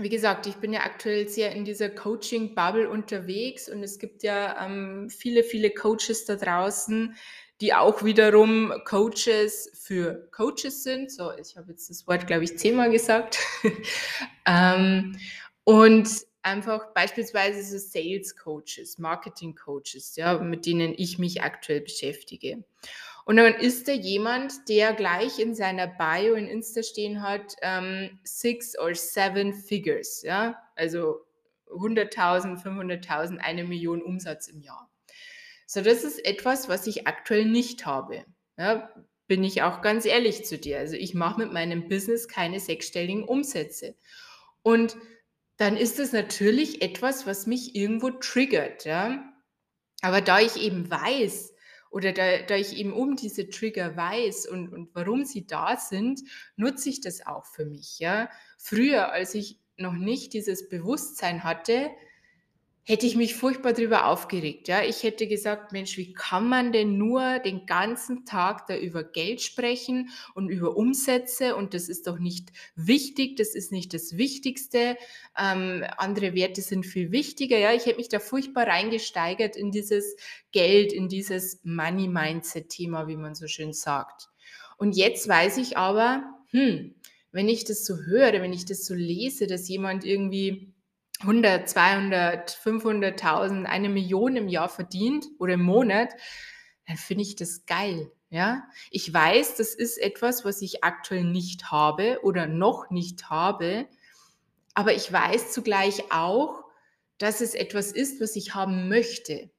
wie 0.04 0.10
gesagt, 0.10 0.46
ich 0.48 0.56
bin 0.56 0.74
ja 0.74 0.82
aktuell 0.82 1.28
sehr 1.28 1.54
in 1.54 1.66
dieser 1.66 1.90
Coaching-Bubble 1.90 2.90
unterwegs 2.90 3.70
und 3.70 3.82
es 3.84 4.00
gibt 4.00 4.24
ja 4.24 4.66
ähm, 4.66 5.10
viele, 5.10 5.44
viele 5.44 5.72
Coaches 5.72 6.26
da 6.26 6.36
draußen, 6.36 7.16
die 7.62 7.74
auch 7.74 8.04
wiederum 8.04 8.74
Coaches 8.86 9.72
für 9.74 10.30
Coaches 10.32 10.84
sind. 10.84 11.12
So, 11.12 11.32
ich 11.32 11.56
habe 11.56 11.72
jetzt 11.72 11.90
das 11.90 12.06
Wort, 12.08 12.28
glaube 12.28 12.44
ich, 12.44 12.58
zehnmal 12.58 12.92
gesagt. 12.92 13.40
ähm, 14.46 15.18
und 15.64 16.10
einfach 16.42 16.94
beispielsweise 16.94 17.64
so 17.64 17.78
Sales 17.78 18.36
Coaches, 18.36 18.98
Marketing 18.98 19.56
Coaches, 19.56 20.16
ja, 20.18 20.38
mit 20.40 20.66
denen 20.66 20.94
ich 20.96 21.18
mich 21.18 21.42
aktuell 21.42 21.82
beschäftige. 21.82 22.64
Und 23.26 23.38
dann 23.38 23.54
ist 23.54 23.88
da 23.88 23.94
jemand, 23.94 24.68
der 24.68 24.94
gleich 24.94 25.40
in 25.40 25.56
seiner 25.56 25.88
Bio 25.88 26.34
in 26.34 26.48
Insta 26.48 26.84
stehen 26.84 27.22
hat, 27.22 27.56
ähm, 27.62 28.20
six 28.24 28.78
or 28.78 28.94
seven 28.96 29.54
figures, 29.54 30.24
ja, 30.24 30.62
also 30.76 31.22
100.000, 31.68 32.62
500.000, 32.62 33.38
eine 33.38 33.64
Million 33.64 34.02
Umsatz 34.02 34.48
im 34.48 34.62
Jahr. 34.62 34.90
So, 35.66 35.82
das 35.82 36.04
ist 36.04 36.24
etwas, 36.26 36.70
was 36.70 36.86
ich 36.88 37.08
aktuell 37.08 37.46
nicht 37.46 37.86
habe. 37.86 38.26
Ja, 38.58 38.90
bin 39.28 39.44
ich 39.44 39.64
auch 39.64 39.82
ganz 39.82 40.06
ehrlich 40.06 40.46
zu 40.46 40.58
dir. 40.58 40.80
Also 40.80 40.96
ich 40.96 41.14
mache 41.14 41.40
mit 41.40 41.54
meinem 41.54 41.88
Business 41.88 42.28
keine 42.28 42.60
sechsstelligen 42.60 43.24
Umsätze. 43.24 43.96
Und 44.62 44.96
dann 45.58 45.78
ist 45.78 46.00
es 46.00 46.12
natürlich 46.12 46.82
etwas, 46.82 47.26
was 47.26 47.48
mich 47.48 47.76
irgendwo 47.76 48.10
triggert. 48.12 48.86
Ja? 48.86 49.34
Aber 50.02 50.22
da 50.22 50.40
ich 50.40 50.58
eben 50.58 50.90
weiß, 50.90 51.53
oder 51.94 52.12
da, 52.12 52.42
da 52.42 52.56
ich 52.56 52.76
eben 52.76 52.92
um 52.92 53.16
diese 53.16 53.50
Trigger 53.50 53.96
weiß 53.96 54.48
und, 54.48 54.70
und 54.74 54.90
warum 54.96 55.26
sie 55.26 55.46
da 55.46 55.78
sind, 55.78 56.22
nutze 56.56 56.90
ich 56.90 57.02
das 57.02 57.26
auch 57.26 57.46
für 57.46 57.66
mich. 57.66 58.00
Ja? 58.00 58.32
Früher, 58.58 59.12
als 59.12 59.36
ich 59.36 59.60
noch 59.78 59.94
nicht 59.94 60.34
dieses 60.34 60.70
Bewusstsein 60.70 61.44
hatte, 61.44 61.92
hätte 62.86 63.06
ich 63.06 63.16
mich 63.16 63.36
furchtbar 63.36 63.72
darüber 63.72 64.08
aufgeregt. 64.08 64.68
Ja, 64.68 64.84
ich 64.84 65.04
hätte 65.04 65.26
gesagt, 65.28 65.72
Mensch, 65.72 65.98
wie 65.98 66.12
kann 66.12 66.50
man 66.50 66.74
denn 66.74 66.98
nur 66.98 67.40
den 67.40 67.66
ganzen 67.66 68.26
Tag 68.26 68.68
da 68.68 68.76
über 68.76 69.06
Geld 69.06 69.42
sprechen 69.42 70.10
und 70.36 70.50
über 70.50 70.76
Umsätze 70.76 71.56
und 71.56 71.74
das 71.74 71.88
ist 71.88 72.08
doch 72.08 72.20
nicht 72.20 72.52
wichtig, 72.76 73.38
das 73.38 73.56
ist 73.56 73.72
nicht 73.72 73.94
das 73.94 74.18
Wichtigste. 74.18 74.98
Ähm, 75.38 75.86
andere 75.98 76.36
Werte 76.36 76.62
sind 76.62 76.86
viel 76.86 77.12
wichtiger. 77.12 77.58
Ja, 77.58 77.74
ich 77.74 77.86
hätte 77.86 77.98
mich 77.98 78.10
da 78.10 78.20
furchtbar 78.20 78.68
reingesteigert 78.68 79.56
in 79.56 79.72
dieses 79.72 80.18
Geld, 80.52 80.92
in 80.92 81.08
dieses 81.08 81.62
Money 81.64 82.10
Mindset 82.10 82.68
Thema, 82.68 83.08
wie 83.08 83.18
man 83.18 83.34
so 83.34 83.48
schön 83.48 83.72
sagt. 83.72 84.30
Und 84.78 84.98
jetzt 84.98 85.30
weiß 85.30 85.58
ich 85.58 85.78
aber, 85.78 86.24
hm, 86.50 86.96
wenn 87.32 87.48
ich 87.48 87.64
das 87.64 87.86
so 87.86 87.96
höre, 87.98 88.34
wenn 88.42 88.52
ich 88.52 88.66
das 88.66 88.86
so 88.86 88.94
lese, 88.94 89.48
dass 89.48 89.70
jemand 89.70 90.04
irgendwie 90.04 90.73
100, 91.22 91.70
200, 91.70 92.52
500.000, 92.52 93.66
eine 93.66 93.90
Million 93.90 94.36
im 94.36 94.48
Jahr 94.48 94.70
verdient 94.70 95.26
oder 95.40 95.54
im 95.54 95.64
Monat, 95.64 96.14
dann 96.88 96.98
finde 96.98 97.24
ich 97.24 97.36
das 97.36 97.66
geil. 97.66 98.12
Ja, 98.30 98.64
ich 98.90 99.14
weiß, 99.14 99.58
das 99.58 99.76
ist 99.76 100.00
etwas, 100.00 100.44
was 100.44 100.64
ich 100.64 100.84
aktuell 100.84 101.24
nicht 101.24 101.70
habe 101.72 102.20
oder 102.24 102.48
noch 102.48 102.90
nicht 102.90 103.30
habe, 103.30 103.88
aber 104.74 104.94
ich 104.96 105.12
weiß 105.12 105.52
zugleich 105.52 106.12
auch, 106.12 106.64
dass 107.20 107.42
es 107.42 107.54
etwas 107.54 107.92
ist, 107.92 108.20
was 108.20 108.36
ich 108.36 108.56
haben 108.56 108.90
möchte 108.90 109.52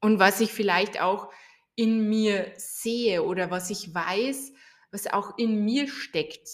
und 0.00 0.20
was 0.20 0.40
ich 0.40 0.52
vielleicht 0.52 1.00
auch 1.00 1.32
in 1.74 2.08
mir 2.08 2.52
sehe 2.56 3.24
oder 3.24 3.50
was 3.50 3.70
ich 3.70 3.92
weiß, 3.92 4.52
was 4.92 5.08
auch 5.08 5.36
in 5.36 5.64
mir 5.64 5.88
steckt. 5.88 6.48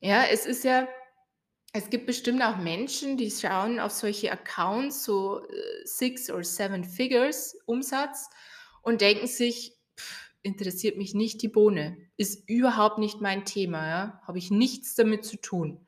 Ja, 0.00 0.24
es 0.24 0.46
ist 0.46 0.64
ja 0.64 0.88
es 1.72 1.88
gibt 1.90 2.06
bestimmt 2.06 2.42
auch 2.42 2.56
Menschen, 2.56 3.16
die 3.16 3.30
schauen 3.30 3.78
auf 3.78 3.92
solche 3.92 4.32
Accounts, 4.32 5.04
so 5.04 5.46
äh, 5.46 5.84
six 5.84 6.30
or 6.30 6.42
seven 6.42 6.84
figures 6.84 7.56
Umsatz 7.66 8.28
und 8.82 9.00
denken 9.00 9.26
sich, 9.26 9.76
pff, 9.96 10.32
interessiert 10.42 10.96
mich 10.96 11.14
nicht 11.14 11.42
die 11.42 11.48
Bohne, 11.48 11.96
ist 12.16 12.48
überhaupt 12.48 12.98
nicht 12.98 13.20
mein 13.20 13.44
Thema, 13.44 13.86
ja, 13.86 14.20
habe 14.26 14.38
ich 14.38 14.50
nichts 14.50 14.94
damit 14.94 15.24
zu 15.24 15.36
tun. 15.36 15.86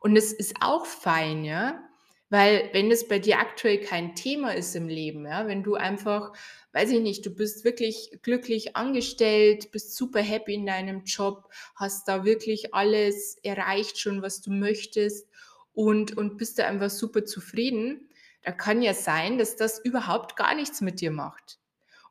Und 0.00 0.16
es 0.16 0.32
ist 0.32 0.56
auch 0.60 0.86
fein, 0.86 1.44
ja, 1.44 1.86
weil 2.30 2.70
wenn 2.72 2.90
es 2.92 3.08
bei 3.08 3.18
dir 3.18 3.38
aktuell 3.40 3.80
kein 3.80 4.14
Thema 4.14 4.54
ist 4.54 4.74
im 4.76 4.88
Leben, 4.88 5.26
ja, 5.26 5.48
wenn 5.48 5.64
du 5.64 5.74
einfach, 5.74 6.32
weiß 6.72 6.90
ich 6.90 7.00
nicht, 7.00 7.26
du 7.26 7.34
bist 7.34 7.64
wirklich 7.64 8.18
glücklich 8.22 8.76
angestellt, 8.76 9.72
bist 9.72 9.96
super 9.96 10.20
happy 10.20 10.54
in 10.54 10.64
deinem 10.64 11.04
Job, 11.04 11.50
hast 11.74 12.06
da 12.06 12.24
wirklich 12.24 12.72
alles 12.72 13.36
erreicht 13.42 13.98
schon, 13.98 14.22
was 14.22 14.40
du 14.40 14.52
möchtest 14.52 15.28
und, 15.72 16.16
und 16.16 16.38
bist 16.38 16.60
da 16.60 16.68
einfach 16.68 16.90
super 16.90 17.24
zufrieden, 17.24 18.08
da 18.42 18.52
kann 18.52 18.80
ja 18.80 18.94
sein, 18.94 19.36
dass 19.36 19.56
das 19.56 19.78
überhaupt 19.84 20.36
gar 20.36 20.54
nichts 20.54 20.80
mit 20.80 21.00
dir 21.00 21.10
macht. 21.10 21.58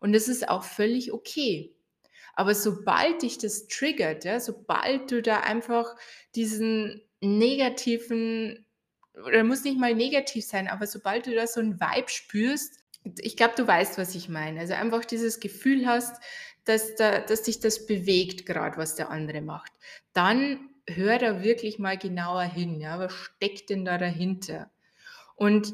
Und 0.01 0.13
das 0.13 0.27
ist 0.27 0.47
auch 0.47 0.63
völlig 0.63 1.11
okay. 1.13 1.73
Aber 2.35 2.55
sobald 2.55 3.21
dich 3.21 3.37
das 3.37 3.67
triggert, 3.67 4.25
ja, 4.25 4.39
sobald 4.39 5.11
du 5.11 5.21
da 5.21 5.39
einfach 5.39 5.95
diesen 6.35 7.01
negativen 7.21 8.65
oder 9.25 9.43
muss 9.43 9.63
nicht 9.63 9.79
mal 9.79 9.95
negativ 9.95 10.45
sein, 10.45 10.67
aber 10.67 10.87
sobald 10.87 11.27
du 11.27 11.35
da 11.35 11.47
so 11.47 11.59
ein 11.59 11.79
Vibe 11.79 12.09
spürst, 12.09 12.79
ich 13.19 13.37
glaube, 13.37 13.53
du 13.55 13.67
weißt, 13.67 13.97
was 13.97 14.15
ich 14.15 14.29
meine. 14.29 14.59
Also 14.59 14.73
einfach 14.73 15.05
dieses 15.05 15.39
Gefühl 15.39 15.87
hast, 15.87 16.21
dass, 16.65 16.95
da, 16.95 17.19
dass 17.19 17.43
dich 17.43 17.59
das 17.59 17.85
bewegt, 17.85 18.45
gerade 18.45 18.77
was 18.77 18.95
der 18.95 19.09
andere 19.09 19.41
macht. 19.41 19.71
Dann 20.13 20.69
hör 20.87 21.17
da 21.17 21.43
wirklich 21.43 21.79
mal 21.79 21.97
genauer 21.97 22.43
hin. 22.43 22.79
Ja? 22.79 22.99
Was 22.99 23.13
steckt 23.13 23.69
denn 23.69 23.85
da 23.85 23.97
dahinter? 23.97 24.69
Und 25.35 25.73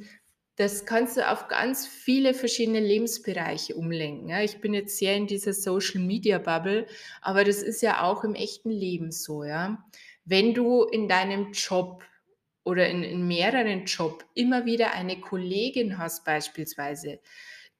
das 0.58 0.86
kannst 0.86 1.18
du 1.18 1.30
auf 1.30 1.50
ganz 1.50 1.86
viele 1.86 2.34
verschiedene 2.34 2.80
Lebensbereiche 2.80 3.75
umlenken. 3.75 4.30
Ja? 4.30 4.42
Ich 4.42 4.62
bin 4.62 4.74
jetzt 4.74 4.98
sehr 4.98 5.15
in 5.15 5.27
dieser 5.27 5.54
Social 5.54 6.01
Media 6.01 6.38
Bubble, 6.38 6.88
aber 7.22 7.44
das 7.44 7.62
ist 7.62 7.82
ja 7.82 8.04
auch 8.04 8.24
im 8.24 8.36
echten 8.36 8.72
Leben 8.72 9.12
so. 9.12 9.44
Ja? 9.44 9.84
Wenn 10.24 10.54
du 10.54 10.84
in 10.84 11.10
deinem 11.10 11.51
Job 11.51 12.04
oder 12.65 12.89
in, 12.89 13.03
in 13.03 13.27
mehreren 13.27 13.86
Jobs 13.86 14.25
immer 14.34 14.65
wieder 14.65 14.91
eine 14.91 15.22
Kollegin 15.22 15.98
hast 15.98 16.25
beispielsweise, 16.25 17.19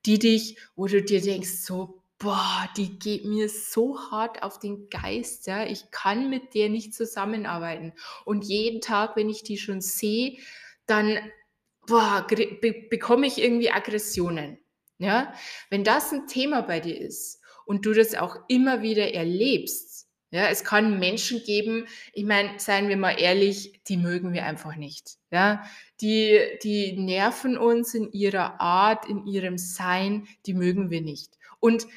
die 0.06 0.20
dich, 0.20 0.58
wo 0.76 0.88
du 0.88 1.02
dir 1.02 1.22
denkst, 1.22 1.50
so, 1.50 2.02
boah, 2.18 2.70
die 2.78 2.98
geht 2.98 3.26
mir 3.26 3.50
so 3.50 4.00
hart 4.12 4.44
auf 4.44 4.60
den 4.60 4.90
Geist, 4.90 5.48
ja, 5.48 5.66
ich 5.66 5.92
kann 5.92 6.30
mit 6.30 6.54
der 6.54 6.70
nicht 6.70 6.94
zusammenarbeiten. 6.94 7.94
Und 8.24 8.46
jeden 8.46 8.80
Tag, 8.80 9.18
wenn 9.18 9.30
ich 9.30 9.44
die 9.44 9.58
schon 9.58 9.82
sehe, 9.82 10.38
dann 10.86 11.18
boah, 11.88 12.26
be 12.30 12.88
bekomme 12.90 13.28
ich 13.28 13.42
irgendwie 13.42 13.72
Aggressionen. 13.72 14.60
Ja, 14.98 15.34
wenn 15.70 15.84
das 15.84 16.14
ein 16.14 16.28
Thema 16.28 16.62
bei 16.62 16.80
dir 16.80 16.98
ist 16.98 17.42
und 17.66 17.86
du 17.86 17.94
das 17.94 18.16
auch 18.16 18.38
immer 18.48 18.82
wieder 18.82 19.14
erlebst, 19.14 19.95
Ja, 20.36 20.50
es 20.50 20.66
kann 20.66 21.00
Menschen 21.00 21.42
geben, 21.46 21.88
ich 22.12 22.26
meine, 22.26 22.60
seien 22.60 22.90
wir 22.90 22.98
mal 22.98 23.18
ehrlich, 23.18 23.80
die 23.88 23.96
mögen 23.96 24.34
wir 24.34 24.46
einfach 24.46 24.76
nicht. 24.76 25.16
Ja, 25.32 25.64
die, 26.02 26.60
die 26.62 26.92
nerven 26.98 27.58
uns 27.58 27.94
in 27.94 28.12
ihrer 28.12 28.60
Art, 28.60 29.08
in 29.08 29.26
ihrem 29.26 29.58
Sein, 29.58 30.28
die 30.46 30.54
mögen 30.54 30.90
wir 30.90 31.00
nicht. 31.00 31.38
Und 31.62 31.88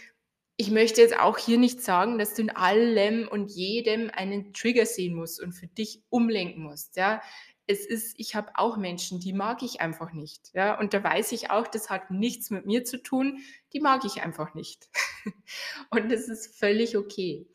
ich 0.57 0.71
möchte 0.71 1.00
jetzt 1.00 1.18
auch 1.18 1.37
hier 1.37 1.59
nicht 1.59 1.83
sagen, 1.83 2.16
dass 2.16 2.35
du 2.35 2.42
in 2.42 2.50
allem 2.50 3.26
und 3.26 3.50
jedem 3.50 4.09
einen 4.14 4.52
Trigger 4.52 4.87
sehen 4.87 5.16
musst 5.16 5.42
und 5.42 5.50
für 5.50 5.66
dich 5.66 6.04
umlenken 6.09 6.62
musst. 6.62 6.97
Ja, 6.97 7.21
es 7.66 7.85
ist, 7.85 8.14
ich 8.18 8.35
habe 8.37 8.52
auch 8.54 8.76
Menschen, 8.76 9.21
die 9.21 9.33
mag 9.33 9.62
ich 9.62 9.80
einfach 9.80 10.12
nicht. 10.12 10.50
Ja, 10.54 10.78
und 10.78 10.95
da 10.95 11.04
weiß 11.04 11.33
ich 11.33 11.50
auch, 11.50 11.66
das 11.66 11.90
hat 11.90 12.11
nichts 12.11 12.50
mit 12.50 12.66
mir 12.66 12.85
zu 12.85 13.02
tun, 13.02 13.40
die 13.73 13.80
mag 13.80 14.04
ich 14.04 14.23
einfach 14.23 14.54
nicht. 14.54 14.88
und 15.90 16.11
das 16.11 16.28
ist 16.28 16.57
völlig 16.59 16.97
okay. 16.97 17.47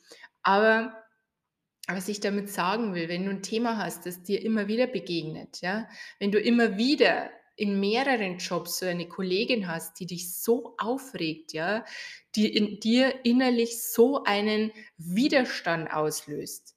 Aber 0.44 1.04
was 1.88 2.08
ich 2.08 2.20
damit 2.20 2.50
sagen 2.50 2.94
will, 2.94 3.10
wenn 3.10 3.26
du 3.26 3.32
ein 3.32 3.44
Thema 3.44 3.78
hast, 3.78 4.06
das 4.06 4.24
dir 4.24 4.42
immer 4.42 4.68
wieder 4.68 4.88
begegnet, 4.88 5.62
ja, 5.62 5.88
wenn 6.20 6.32
du 6.32 6.40
immer 6.40 6.78
wieder 6.78 7.30
in 7.56 7.80
mehreren 7.80 8.38
Jobs 8.38 8.80
so 8.80 8.86
eine 8.86 9.08
Kollegin 9.08 9.68
hast, 9.68 10.00
die 10.00 10.08
dich 10.08 10.34
so 10.34 10.76
aufregt, 10.78 11.54
ja, 11.54 11.86
die 12.36 12.56
in 12.56 12.80
dir 12.80 13.26
innerlich 13.26 13.84
so 13.84 14.24
einen 14.24 14.72
Widerstand 14.98 15.92
auslöst, 15.92 16.76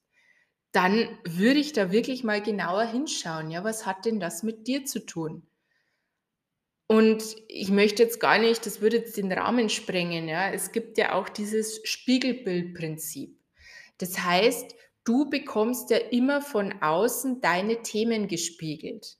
dann 0.72 1.18
würde 1.24 1.60
ich 1.60 1.72
da 1.72 1.90
wirklich 1.92 2.24
mal 2.24 2.42
genauer 2.42 2.84
hinschauen, 2.84 3.50
ja, 3.50 3.64
was 3.64 3.86
hat 3.86 4.04
denn 4.04 4.20
das 4.20 4.42
mit 4.42 4.66
dir 4.66 4.84
zu 4.84 5.06
tun? 5.06 5.48
Und 6.88 7.24
ich 7.48 7.70
möchte 7.70 8.02
jetzt 8.02 8.20
gar 8.20 8.38
nicht, 8.38 8.66
das 8.66 8.80
würde 8.80 8.98
jetzt 8.98 9.16
den 9.16 9.32
Rahmen 9.32 9.70
sprengen, 9.70 10.28
ja. 10.28 10.50
Es 10.52 10.72
gibt 10.72 10.98
ja 10.98 11.14
auch 11.14 11.28
dieses 11.28 11.80
Spiegelbildprinzip. 11.84 13.40
Das 13.98 14.18
heißt, 14.18 14.74
du 15.04 15.30
bekommst 15.30 15.90
ja 15.90 15.98
immer 15.98 16.42
von 16.42 16.82
außen 16.82 17.40
deine 17.40 17.82
Themen 17.82 18.28
gespiegelt. 18.28 19.16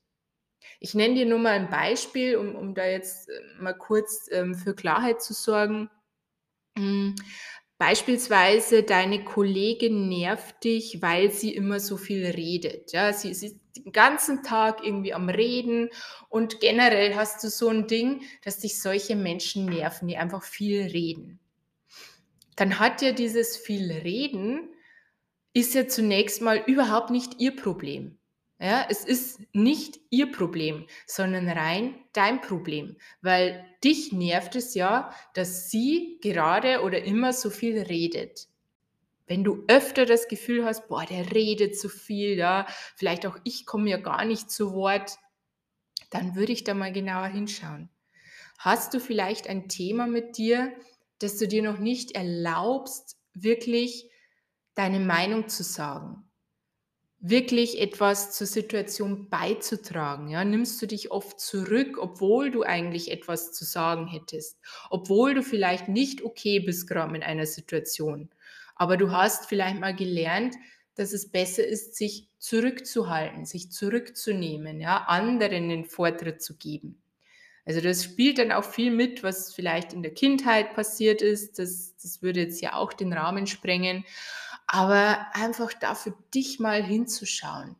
Ich 0.79 0.93
nenne 0.93 1.15
dir 1.15 1.25
nur 1.25 1.39
mal 1.39 1.53
ein 1.53 1.69
Beispiel, 1.69 2.37
um, 2.37 2.55
um 2.55 2.75
da 2.75 2.85
jetzt 2.85 3.29
äh, 3.29 3.41
mal 3.59 3.73
kurz 3.73 4.27
ähm, 4.31 4.53
für 4.53 4.75
Klarheit 4.75 5.21
zu 5.21 5.33
sorgen. 5.33 5.89
Hm, 6.77 7.15
beispielsweise 7.77 8.83
deine 8.83 9.23
Kollegin 9.23 10.09
nervt 10.09 10.63
dich, 10.63 11.01
weil 11.01 11.31
sie 11.31 11.55
immer 11.55 11.79
so 11.79 11.97
viel 11.97 12.25
redet. 12.25 12.91
Ja, 12.93 13.13
sie, 13.13 13.33
sie 13.33 13.47
ist 13.47 13.59
den 13.75 13.91
ganzen 13.91 14.43
Tag 14.43 14.83
irgendwie 14.83 15.13
am 15.13 15.29
Reden 15.29 15.89
und 16.29 16.59
generell 16.59 17.15
hast 17.15 17.43
du 17.43 17.49
so 17.49 17.69
ein 17.69 17.87
Ding, 17.87 18.23
dass 18.43 18.59
dich 18.59 18.81
solche 18.81 19.15
Menschen 19.15 19.65
nerven, 19.65 20.07
die 20.07 20.17
einfach 20.17 20.43
viel 20.43 20.81
reden. 20.83 21.39
Dann 22.57 22.79
hat 22.79 23.01
ja 23.01 23.13
dieses 23.13 23.55
viel 23.55 23.89
Reden 23.91 24.69
ist 25.53 25.73
ja 25.73 25.87
zunächst 25.87 26.41
mal 26.41 26.61
überhaupt 26.67 27.09
nicht 27.09 27.39
ihr 27.39 27.55
Problem. 27.55 28.19
Ja, 28.59 28.87
es 28.89 29.05
ist 29.05 29.39
nicht 29.53 29.99
ihr 30.09 30.31
Problem, 30.31 30.87
sondern 31.05 31.47
rein 31.47 31.95
dein 32.13 32.41
Problem, 32.41 32.97
weil 33.21 33.63
dich 33.83 34.11
nervt 34.11 34.55
es 34.55 34.73
ja, 34.73 35.13
dass 35.35 35.69
sie 35.69 36.17
gerade 36.21 36.81
oder 36.81 37.03
immer 37.03 37.33
so 37.33 37.51
viel 37.51 37.79
redet. 37.79 38.47
Wenn 39.27 39.43
du 39.43 39.63
öfter 39.67 40.05
das 40.05 40.27
Gefühl 40.27 40.65
hast, 40.65 40.87
boah, 40.87 41.05
der 41.05 41.33
redet 41.33 41.77
zu 41.77 41.89
viel, 41.89 42.37
ja, 42.37 42.65
vielleicht 42.95 43.27
auch 43.27 43.37
ich 43.43 43.67
komme 43.67 43.89
ja 43.89 43.97
gar 43.97 44.25
nicht 44.25 44.49
zu 44.49 44.73
Wort, 44.73 45.17
dann 46.09 46.35
würde 46.35 46.53
ich 46.53 46.63
da 46.63 46.73
mal 46.73 46.91
genauer 46.91 47.27
hinschauen. 47.27 47.89
Hast 48.57 48.93
du 48.95 48.99
vielleicht 48.99 49.47
ein 49.47 49.69
Thema 49.69 50.07
mit 50.07 50.37
dir, 50.37 50.73
das 51.19 51.37
du 51.37 51.47
dir 51.47 51.63
noch 51.63 51.79
nicht 51.79 52.11
erlaubst, 52.11 53.17
wirklich 53.33 54.09
deine 54.75 54.99
Meinung 54.99 55.49
zu 55.49 55.63
sagen, 55.63 56.29
wirklich 57.19 57.81
etwas 57.81 58.31
zur 58.33 58.47
Situation 58.47 59.29
beizutragen. 59.29 60.29
Ja? 60.29 60.43
Nimmst 60.45 60.81
du 60.81 60.85
dich 60.85 61.11
oft 61.11 61.39
zurück, 61.39 61.97
obwohl 61.99 62.51
du 62.51 62.63
eigentlich 62.63 63.11
etwas 63.11 63.53
zu 63.53 63.65
sagen 63.65 64.07
hättest, 64.07 64.59
obwohl 64.89 65.33
du 65.33 65.41
vielleicht 65.41 65.87
nicht 65.87 66.23
okay 66.23 66.59
bist 66.59 66.87
gerade 66.87 67.15
in 67.15 67.23
einer 67.23 67.45
Situation. 67.47 68.29
Aber 68.75 68.97
du 68.97 69.11
hast 69.11 69.47
vielleicht 69.47 69.79
mal 69.79 69.95
gelernt, 69.95 70.55
dass 70.93 71.13
es 71.13 71.31
besser 71.31 71.65
ist, 71.65 71.95
sich 71.95 72.29
zurückzuhalten, 72.37 73.45
sich 73.45 73.71
zurückzunehmen, 73.71 74.79
ja, 74.79 75.05
anderen 75.05 75.69
den 75.69 75.85
Vortritt 75.85 76.41
zu 76.41 76.57
geben. 76.57 77.01
Also 77.67 77.81
das 77.81 78.03
spielt 78.03 78.39
dann 78.39 78.51
auch 78.51 78.63
viel 78.63 78.89
mit, 78.89 79.21
was 79.21 79.53
vielleicht 79.53 79.93
in 79.93 80.01
der 80.01 80.13
Kindheit 80.13 80.73
passiert 80.73 81.21
ist. 81.21 81.59
Das, 81.59 81.95
das 82.01 82.23
würde 82.23 82.39
jetzt 82.39 82.61
ja 82.61 82.73
auch 82.73 82.93
den 82.93 83.13
Rahmen 83.13 83.45
sprengen 83.45 84.03
aber 84.67 85.27
einfach 85.33 85.73
da 85.73 85.95
für 85.95 86.13
dich 86.33 86.59
mal 86.59 86.83
hinzuschauen. 86.83 87.77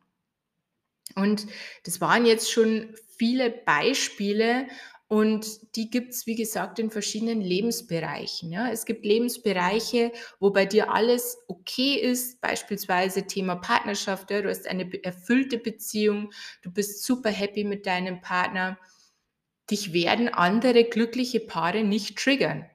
Und 1.14 1.46
das 1.84 2.00
waren 2.00 2.26
jetzt 2.26 2.50
schon 2.50 2.94
viele 3.16 3.50
Beispiele 3.50 4.68
und 5.06 5.74
die 5.74 5.90
gibt 5.90 6.12
es, 6.12 6.26
wie 6.26 6.34
gesagt, 6.34 6.78
in 6.78 6.90
verschiedenen 6.90 7.40
Lebensbereichen. 7.40 8.52
Ja. 8.52 8.70
Es 8.70 8.84
gibt 8.84 9.04
Lebensbereiche, 9.04 10.12
wo 10.38 10.50
bei 10.50 10.66
dir 10.66 10.92
alles 10.92 11.38
okay 11.48 11.94
ist, 11.94 12.40
beispielsweise 12.40 13.26
Thema 13.26 13.56
Partnerschaft. 13.56 14.30
Ja. 14.30 14.42
Du 14.42 14.50
hast 14.50 14.66
eine 14.66 14.90
erfüllte 15.02 15.58
Beziehung, 15.58 16.30
du 16.62 16.70
bist 16.70 17.04
super 17.04 17.30
happy 17.30 17.64
mit 17.64 17.86
deinem 17.86 18.20
Partner. 18.20 18.78
Dich 19.70 19.92
werden 19.92 20.28
andere 20.28 20.84
glückliche 20.84 21.40
Paare 21.40 21.84
nicht 21.84 22.18
triggern. 22.18 22.68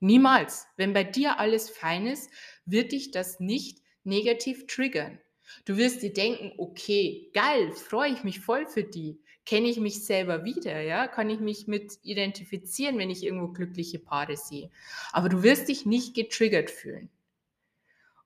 Niemals. 0.00 0.66
Wenn 0.76 0.92
bei 0.92 1.04
dir 1.04 1.38
alles 1.38 1.70
fein 1.70 2.06
ist, 2.06 2.30
wird 2.64 2.92
dich 2.92 3.10
das 3.10 3.40
nicht 3.40 3.82
negativ 4.04 4.66
triggern. 4.66 5.18
Du 5.64 5.76
wirst 5.76 6.02
dir 6.02 6.12
denken, 6.12 6.52
okay, 6.58 7.30
geil, 7.34 7.72
freue 7.72 8.12
ich 8.12 8.24
mich 8.24 8.40
voll 8.40 8.66
für 8.66 8.84
die. 8.84 9.20
Kenne 9.46 9.68
ich 9.68 9.78
mich 9.78 10.04
selber 10.04 10.44
wieder, 10.44 10.80
ja? 10.80 11.06
Kann 11.06 11.28
ich 11.28 11.40
mich 11.40 11.66
mit 11.66 11.98
identifizieren, 12.02 12.98
wenn 12.98 13.10
ich 13.10 13.22
irgendwo 13.22 13.48
glückliche 13.48 13.98
Paare 13.98 14.36
sehe. 14.36 14.70
Aber 15.12 15.28
du 15.28 15.42
wirst 15.42 15.68
dich 15.68 15.84
nicht 15.84 16.14
getriggert 16.14 16.70
fühlen. 16.70 17.10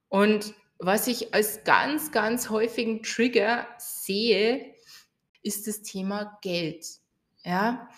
Und 0.09 0.55
was 0.79 1.09
ich 1.09 1.35
als 1.35 1.65
ganz, 1.65 2.13
ganz 2.13 2.51
häufigen 2.51 3.03
Trigger 3.03 3.67
sehe, 3.79 4.75
ist 5.43 5.67
das 5.67 5.83
Thema 5.83 6.39
Geld. 6.41 6.87
Ja, 7.45 7.89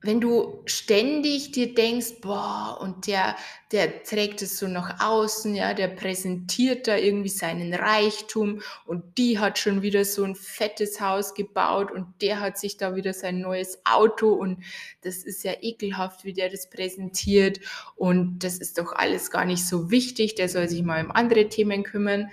wenn 0.00 0.20
du 0.20 0.62
ständig 0.66 1.50
dir 1.50 1.74
denkst, 1.74 2.20
boah, 2.20 2.78
und 2.80 3.08
der, 3.08 3.34
der 3.72 4.04
trägt 4.04 4.42
es 4.42 4.56
so 4.56 4.68
nach 4.68 5.00
außen, 5.04 5.56
ja, 5.56 5.74
der 5.74 5.88
präsentiert 5.88 6.86
da 6.86 6.96
irgendwie 6.96 7.28
seinen 7.28 7.74
Reichtum 7.74 8.62
und 8.86 9.18
die 9.18 9.40
hat 9.40 9.58
schon 9.58 9.82
wieder 9.82 10.04
so 10.04 10.22
ein 10.22 10.36
fettes 10.36 11.00
Haus 11.00 11.34
gebaut 11.34 11.90
und 11.90 12.06
der 12.22 12.38
hat 12.38 12.58
sich 12.58 12.76
da 12.76 12.94
wieder 12.94 13.12
sein 13.12 13.40
neues 13.40 13.80
Auto 13.84 14.32
und 14.34 14.62
das 15.00 15.24
ist 15.24 15.42
ja 15.42 15.54
ekelhaft, 15.60 16.24
wie 16.24 16.32
der 16.32 16.48
das 16.48 16.70
präsentiert 16.70 17.58
und 17.96 18.38
das 18.44 18.58
ist 18.58 18.78
doch 18.78 18.92
alles 18.92 19.32
gar 19.32 19.44
nicht 19.44 19.66
so 19.66 19.90
wichtig, 19.90 20.36
der 20.36 20.48
soll 20.48 20.68
sich 20.68 20.84
mal 20.84 21.04
um 21.04 21.10
andere 21.10 21.48
Themen 21.48 21.82
kümmern. 21.82 22.30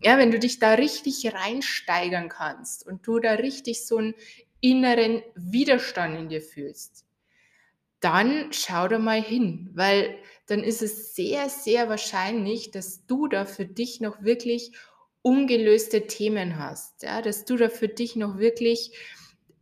Ja, 0.00 0.18
wenn 0.18 0.30
du 0.30 0.38
dich 0.38 0.58
da 0.58 0.74
richtig 0.74 1.32
reinsteigern 1.32 2.28
kannst 2.28 2.86
und 2.86 3.04
du 3.06 3.18
da 3.18 3.32
richtig 3.32 3.84
so 3.84 3.96
ein 3.96 4.14
inneren 4.60 5.22
Widerstand 5.34 6.18
in 6.18 6.28
dir 6.28 6.42
fühlst, 6.42 7.04
dann 8.00 8.52
schau 8.52 8.88
da 8.88 8.98
mal 8.98 9.22
hin, 9.22 9.70
weil 9.74 10.16
dann 10.46 10.62
ist 10.62 10.82
es 10.82 11.14
sehr, 11.14 11.48
sehr 11.48 11.88
wahrscheinlich, 11.88 12.70
dass 12.70 13.06
du 13.06 13.28
da 13.28 13.44
für 13.44 13.64
dich 13.64 14.00
noch 14.00 14.22
wirklich 14.22 14.72
ungelöste 15.22 16.06
Themen 16.06 16.58
hast, 16.58 17.02
ja, 17.02 17.22
dass 17.22 17.44
du 17.44 17.56
da 17.56 17.68
für 17.68 17.88
dich 17.88 18.16
noch 18.16 18.38
wirklich 18.38 18.92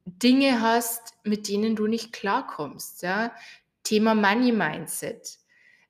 Dinge 0.05 0.61
hast, 0.61 1.15
mit 1.25 1.49
denen 1.49 1.75
du 1.75 1.87
nicht 1.87 2.13
klarkommst, 2.13 3.03
ja. 3.03 3.35
Thema 3.83 4.15
Money 4.15 4.53
Mindset. 4.53 5.39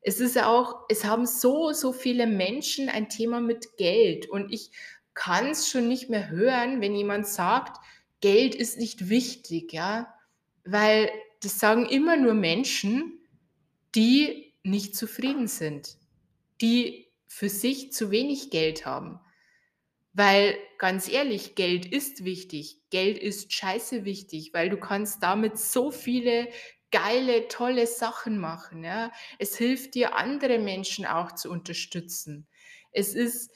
Es 0.01 0.21
ist 0.21 0.39
auch, 0.39 0.85
es 0.89 1.05
haben 1.05 1.27
so, 1.27 1.73
so 1.73 1.93
viele 1.93 2.27
Menschen 2.27 2.89
ein 2.89 3.09
Thema 3.09 3.41
mit 3.41 3.77
Geld 3.77 4.29
und 4.31 4.53
ich 4.53 4.71
kann 5.15 5.47
es 5.47 5.69
schon 5.69 5.89
nicht 5.89 6.11
mehr 6.11 6.31
hören, 6.31 6.81
wenn 6.81 6.95
jemand 6.95 7.27
sagt, 7.27 7.79
Geld 8.21 8.55
ist 8.55 8.79
nicht 8.79 9.09
wichtig, 9.09 9.73
ja, 9.73 10.15
weil 10.65 11.11
das 11.41 11.59
sagen 11.61 11.87
immer 11.87 12.17
nur 12.17 12.35
Menschen, 12.35 13.21
die 13.95 14.55
nicht 14.63 14.97
zufrieden 14.97 15.47
sind, 15.47 15.97
die 16.61 17.09
für 17.27 17.49
sich 17.49 17.93
zu 17.93 18.11
wenig 18.11 18.51
Geld 18.51 18.87
haben. 18.87 19.21
Weil 20.13 20.57
ganz 20.79 21.09
ehrlich, 21.09 21.55
Geld 21.55 21.85
ist 21.85 22.25
wichtig. 22.25 22.81
Geld 22.91 23.19
ist 23.19 23.53
scheiße 23.53 24.05
wichtig, 24.05 24.55
weil 24.55 24.71
du 24.71 24.79
kannst 24.79 25.23
damit 25.23 25.59
so 25.59 25.91
viele 25.91 26.49
geile, 26.91 27.49
tolle 27.49 27.87
Sachen 27.87 28.39
machen. 28.39 28.83
Ja? 28.83 29.13
Es 29.39 29.57
hilft 29.59 29.95
dir, 29.95 30.17
andere 30.17 30.59
Menschen 30.59 31.05
auch 31.05 31.33
zu 31.33 31.51
unterstützen. 31.51 32.47
Es 32.93 33.15
ist 33.15 33.51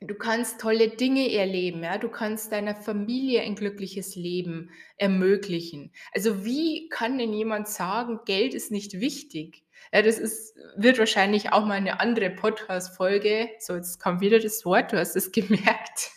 Du 0.00 0.14
kannst 0.14 0.60
tolle 0.60 0.90
Dinge 0.90 1.32
erleben, 1.32 1.82
ja, 1.82 1.98
du 1.98 2.08
kannst 2.08 2.52
deiner 2.52 2.76
Familie 2.76 3.42
ein 3.42 3.56
glückliches 3.56 4.14
Leben 4.14 4.70
ermöglichen. 4.96 5.92
Also 6.12 6.44
wie 6.44 6.88
kann 6.88 7.18
denn 7.18 7.32
jemand 7.32 7.66
sagen, 7.66 8.20
Geld 8.24 8.54
ist 8.54 8.70
nicht 8.70 9.00
wichtig? 9.00 9.64
Ja, 9.92 10.02
das 10.02 10.18
ist 10.18 10.56
wird 10.76 10.98
wahrscheinlich 10.98 11.52
auch 11.52 11.64
mal 11.64 11.74
eine 11.74 11.98
andere 11.98 12.30
Podcast-Folge. 12.30 13.50
So, 13.58 13.74
jetzt 13.74 14.00
kommt 14.00 14.20
wieder 14.20 14.38
das 14.38 14.64
Wort, 14.64 14.92
du 14.92 14.98
hast 14.98 15.16
es 15.16 15.32
gemerkt. 15.32 16.12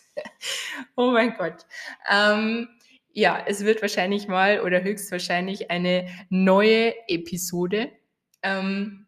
Oh 0.96 1.12
mein 1.12 1.34
Gott. 1.36 1.66
Ähm, 2.10 2.68
ja, 3.14 3.44
es 3.48 3.66
wird 3.66 3.82
wahrscheinlich 3.82 4.28
mal 4.28 4.62
oder 4.62 4.84
höchstwahrscheinlich 4.84 5.72
eine 5.72 6.08
neue 6.30 6.94
Episode, 7.08 7.92
ähm, 8.44 9.08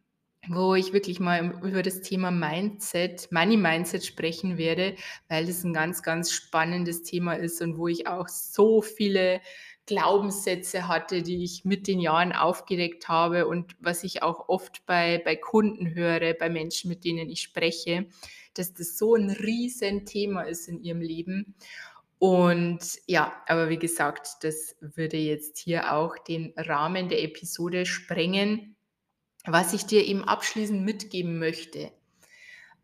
wo 0.49 0.75
ich 0.75 0.91
wirklich 0.93 1.19
mal 1.19 1.59
über 1.63 1.83
das 1.83 2.01
Thema 2.01 2.31
Mindset, 2.31 3.31
Money 3.31 3.57
Mindset 3.57 4.05
sprechen 4.05 4.57
werde, 4.57 4.95
weil 5.29 5.45
das 5.45 5.63
ein 5.63 5.73
ganz, 5.73 6.03
ganz 6.03 6.31
spannendes 6.31 7.03
Thema 7.03 7.33
ist 7.33 7.61
und 7.61 7.77
wo 7.77 7.87
ich 7.87 8.07
auch 8.07 8.27
so 8.27 8.81
viele 8.81 9.41
Glaubenssätze 9.85 10.87
hatte, 10.87 11.23
die 11.23 11.43
ich 11.43 11.65
mit 11.65 11.87
den 11.87 11.99
Jahren 11.99 12.31
aufgedeckt 12.31 13.09
habe 13.09 13.47
und 13.47 13.75
was 13.79 14.03
ich 14.03 14.23
auch 14.23 14.47
oft 14.47 14.85
bei, 14.85 15.21
bei 15.23 15.35
Kunden 15.35 15.93
höre, 15.93 16.33
bei 16.33 16.49
Menschen, 16.49 16.89
mit 16.89 17.03
denen 17.03 17.29
ich 17.29 17.41
spreche, 17.41 18.07
dass 18.53 18.73
das 18.73 18.97
so 18.97 19.15
ein 19.15 19.29
Riesenthema 19.29 20.43
ist 20.43 20.67
in 20.67 20.81
ihrem 20.81 21.01
Leben. 21.01 21.55
Und 22.19 22.79
ja, 23.05 23.33
aber 23.47 23.67
wie 23.67 23.79
gesagt, 23.79 24.43
das 24.43 24.77
würde 24.79 25.17
jetzt 25.17 25.57
hier 25.57 25.93
auch 25.93 26.17
den 26.17 26.53
Rahmen 26.55 27.09
der 27.09 27.21
Episode 27.21 27.85
sprengen. 27.85 28.77
Was 29.45 29.73
ich 29.73 29.85
dir 29.85 30.05
eben 30.05 30.23
abschließend 30.23 30.83
mitgeben 30.83 31.37
möchte, 31.37 31.91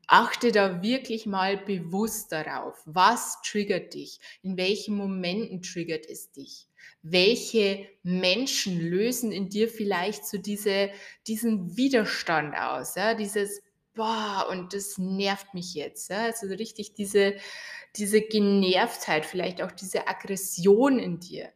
achte 0.07 0.51
da 0.51 0.81
wirklich 0.81 1.25
mal 1.25 1.57
bewusst 1.57 2.31
darauf, 2.31 2.81
was 2.85 3.41
triggert 3.43 3.93
dich, 3.93 4.19
in 4.41 4.57
welchen 4.57 4.97
Momenten 4.97 5.61
triggert 5.61 6.05
es 6.07 6.31
dich, 6.31 6.67
welche 7.01 7.87
Menschen 8.03 8.79
lösen 8.79 9.31
in 9.31 9.49
dir 9.49 9.69
vielleicht 9.69 10.25
so 10.25 10.37
diese, 10.37 10.89
diesen 11.27 11.77
Widerstand 11.77 12.55
aus, 12.55 12.95
ja, 12.95 13.13
dieses, 13.13 13.61
boah, 13.93 14.47
und 14.49 14.73
das 14.73 14.97
nervt 14.97 15.53
mich 15.53 15.75
jetzt, 15.75 16.09
ja, 16.09 16.25
also 16.25 16.47
richtig 16.47 16.95
diese, 16.95 17.35
diese 17.95 18.21
Genervtheit, 18.21 19.25
vielleicht 19.25 19.61
auch 19.61 19.71
diese 19.71 20.07
Aggression 20.07 20.99
in 20.99 21.19
dir. 21.19 21.49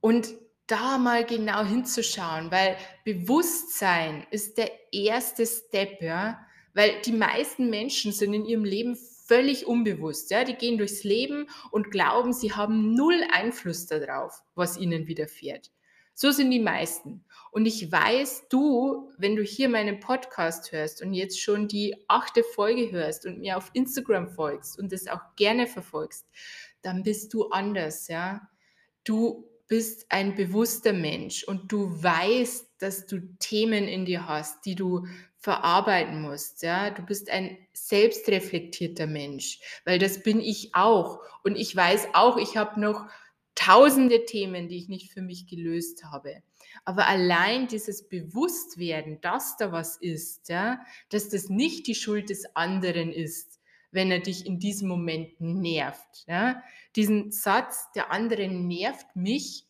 Und 0.00 0.34
da 0.68 0.98
mal 0.98 1.24
genau 1.24 1.64
hinzuschauen, 1.64 2.50
weil 2.52 2.76
Bewusstsein 3.04 4.26
ist 4.30 4.58
der 4.58 4.70
erste 4.92 5.44
Step, 5.44 6.00
ja, 6.00 6.38
weil 6.74 7.00
die 7.04 7.12
meisten 7.12 7.70
Menschen 7.70 8.12
sind 8.12 8.34
in 8.34 8.44
ihrem 8.44 8.64
Leben 8.64 8.96
völlig 8.96 9.66
unbewusst. 9.66 10.30
Ja? 10.30 10.44
Die 10.44 10.54
gehen 10.54 10.78
durchs 10.78 11.04
Leben 11.04 11.48
und 11.70 11.90
glauben, 11.90 12.32
sie 12.32 12.52
haben 12.52 12.94
null 12.94 13.20
Einfluss 13.32 13.86
darauf, 13.86 14.42
was 14.54 14.78
ihnen 14.78 15.06
widerfährt. 15.06 15.70
So 16.14 16.32
sind 16.32 16.50
die 16.50 16.60
meisten. 16.60 17.24
Und 17.52 17.66
ich 17.66 17.92
weiß, 17.92 18.48
du, 18.48 19.10
wenn 19.18 19.36
du 19.36 19.42
hier 19.42 19.68
meinen 19.68 20.00
Podcast 20.00 20.72
hörst 20.72 21.00
und 21.00 21.14
jetzt 21.14 21.40
schon 21.40 21.68
die 21.68 21.94
achte 22.08 22.42
Folge 22.42 22.90
hörst 22.90 23.24
und 23.24 23.38
mir 23.38 23.56
auf 23.56 23.70
Instagram 23.72 24.28
folgst 24.28 24.78
und 24.78 24.92
das 24.92 25.06
auch 25.06 25.20
gerne 25.36 25.66
verfolgst, 25.66 26.26
dann 26.82 27.02
bist 27.02 27.32
du 27.34 27.48
anders, 27.50 28.08
ja. 28.08 28.48
Du 29.04 29.48
bist 29.68 30.06
ein 30.08 30.34
bewusster 30.34 30.92
Mensch 30.92 31.44
und 31.44 31.70
du 31.70 32.02
weißt, 32.02 32.66
dass 32.78 33.06
du 33.06 33.20
Themen 33.38 33.86
in 33.86 34.04
dir 34.04 34.26
hast, 34.26 34.64
die 34.64 34.74
du 34.74 35.06
verarbeiten 35.36 36.20
musst, 36.22 36.62
ja. 36.62 36.90
Du 36.90 37.02
bist 37.02 37.30
ein 37.30 37.56
selbstreflektierter 37.72 39.06
Mensch, 39.06 39.60
weil 39.84 39.98
das 39.98 40.22
bin 40.22 40.40
ich 40.40 40.74
auch. 40.74 41.20
Und 41.44 41.56
ich 41.56 41.74
weiß 41.74 42.08
auch, 42.14 42.38
ich 42.38 42.56
habe 42.56 42.80
noch 42.80 43.06
tausende 43.54 44.24
Themen, 44.24 44.68
die 44.68 44.78
ich 44.78 44.88
nicht 44.88 45.12
für 45.12 45.22
mich 45.22 45.46
gelöst 45.46 46.04
habe. 46.04 46.42
Aber 46.84 47.06
allein 47.06 47.68
dieses 47.68 48.08
Bewusstwerden, 48.08 49.20
dass 49.20 49.56
da 49.56 49.72
was 49.72 49.96
ist, 49.96 50.48
ja, 50.48 50.80
dass 51.10 51.28
das 51.28 51.48
nicht 51.48 51.86
die 51.86 51.94
Schuld 51.94 52.30
des 52.30 52.56
anderen 52.56 53.12
ist, 53.12 53.57
wenn 53.90 54.10
er 54.10 54.20
dich 54.20 54.46
in 54.46 54.58
diesem 54.58 54.88
Moment 54.88 55.40
nervt. 55.40 56.24
Ja. 56.26 56.62
Diesen 56.96 57.30
Satz, 57.30 57.90
der 57.94 58.10
andere 58.10 58.48
nervt 58.48 59.14
mich, 59.14 59.66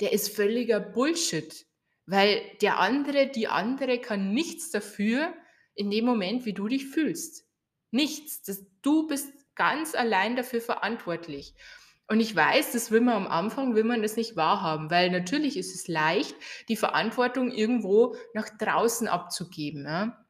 der 0.00 0.12
ist 0.12 0.34
völliger 0.34 0.80
Bullshit. 0.80 1.66
Weil 2.06 2.40
der 2.62 2.78
andere, 2.78 3.26
die 3.26 3.48
andere 3.48 3.98
kann 3.98 4.32
nichts 4.32 4.70
dafür 4.70 5.34
in 5.74 5.90
dem 5.90 6.06
Moment, 6.06 6.46
wie 6.46 6.54
du 6.54 6.66
dich 6.66 6.86
fühlst. 6.86 7.44
Nichts. 7.90 8.42
Das, 8.42 8.64
du 8.80 9.06
bist 9.06 9.28
ganz 9.54 9.94
allein 9.94 10.34
dafür 10.34 10.62
verantwortlich. 10.62 11.54
Und 12.06 12.20
ich 12.20 12.34
weiß, 12.34 12.72
das 12.72 12.90
will 12.90 13.02
man 13.02 13.16
am 13.16 13.26
Anfang, 13.26 13.74
will 13.74 13.84
man 13.84 14.00
das 14.00 14.16
nicht 14.16 14.34
wahrhaben, 14.34 14.90
weil 14.90 15.10
natürlich 15.10 15.58
ist 15.58 15.74
es 15.74 15.88
leicht, 15.88 16.34
die 16.70 16.76
Verantwortung 16.76 17.52
irgendwo 17.52 18.16
nach 18.32 18.48
draußen 18.48 19.08
abzugeben. 19.08 19.84
Ja? 19.84 20.24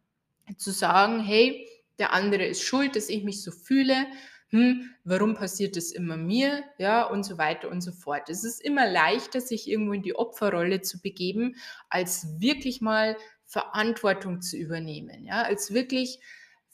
Zu 0.56 0.72
sagen, 0.72 1.20
hey, 1.20 1.68
der 1.98 2.12
andere 2.12 2.44
ist 2.46 2.62
schuld, 2.62 2.96
dass 2.96 3.08
ich 3.08 3.24
mich 3.24 3.42
so 3.42 3.50
fühle 3.50 4.06
hm, 4.50 4.94
warum 5.04 5.34
passiert 5.34 5.76
das 5.76 5.92
immer 5.92 6.16
mir, 6.16 6.64
ja, 6.78 7.04
und 7.04 7.22
so 7.22 7.36
weiter 7.36 7.70
und 7.70 7.82
so 7.82 7.92
fort. 7.92 8.30
Es 8.30 8.44
ist 8.44 8.62
immer 8.62 8.90
leichter, 8.90 9.42
sich 9.42 9.68
irgendwo 9.68 9.92
in 9.92 10.02
die 10.02 10.16
Opferrolle 10.16 10.80
zu 10.80 11.02
begeben, 11.02 11.56
als 11.90 12.40
wirklich 12.40 12.80
mal 12.80 13.16
Verantwortung 13.44 14.40
zu 14.40 14.56
übernehmen, 14.56 15.24
ja, 15.26 15.42
als 15.42 15.74
wirklich 15.74 16.20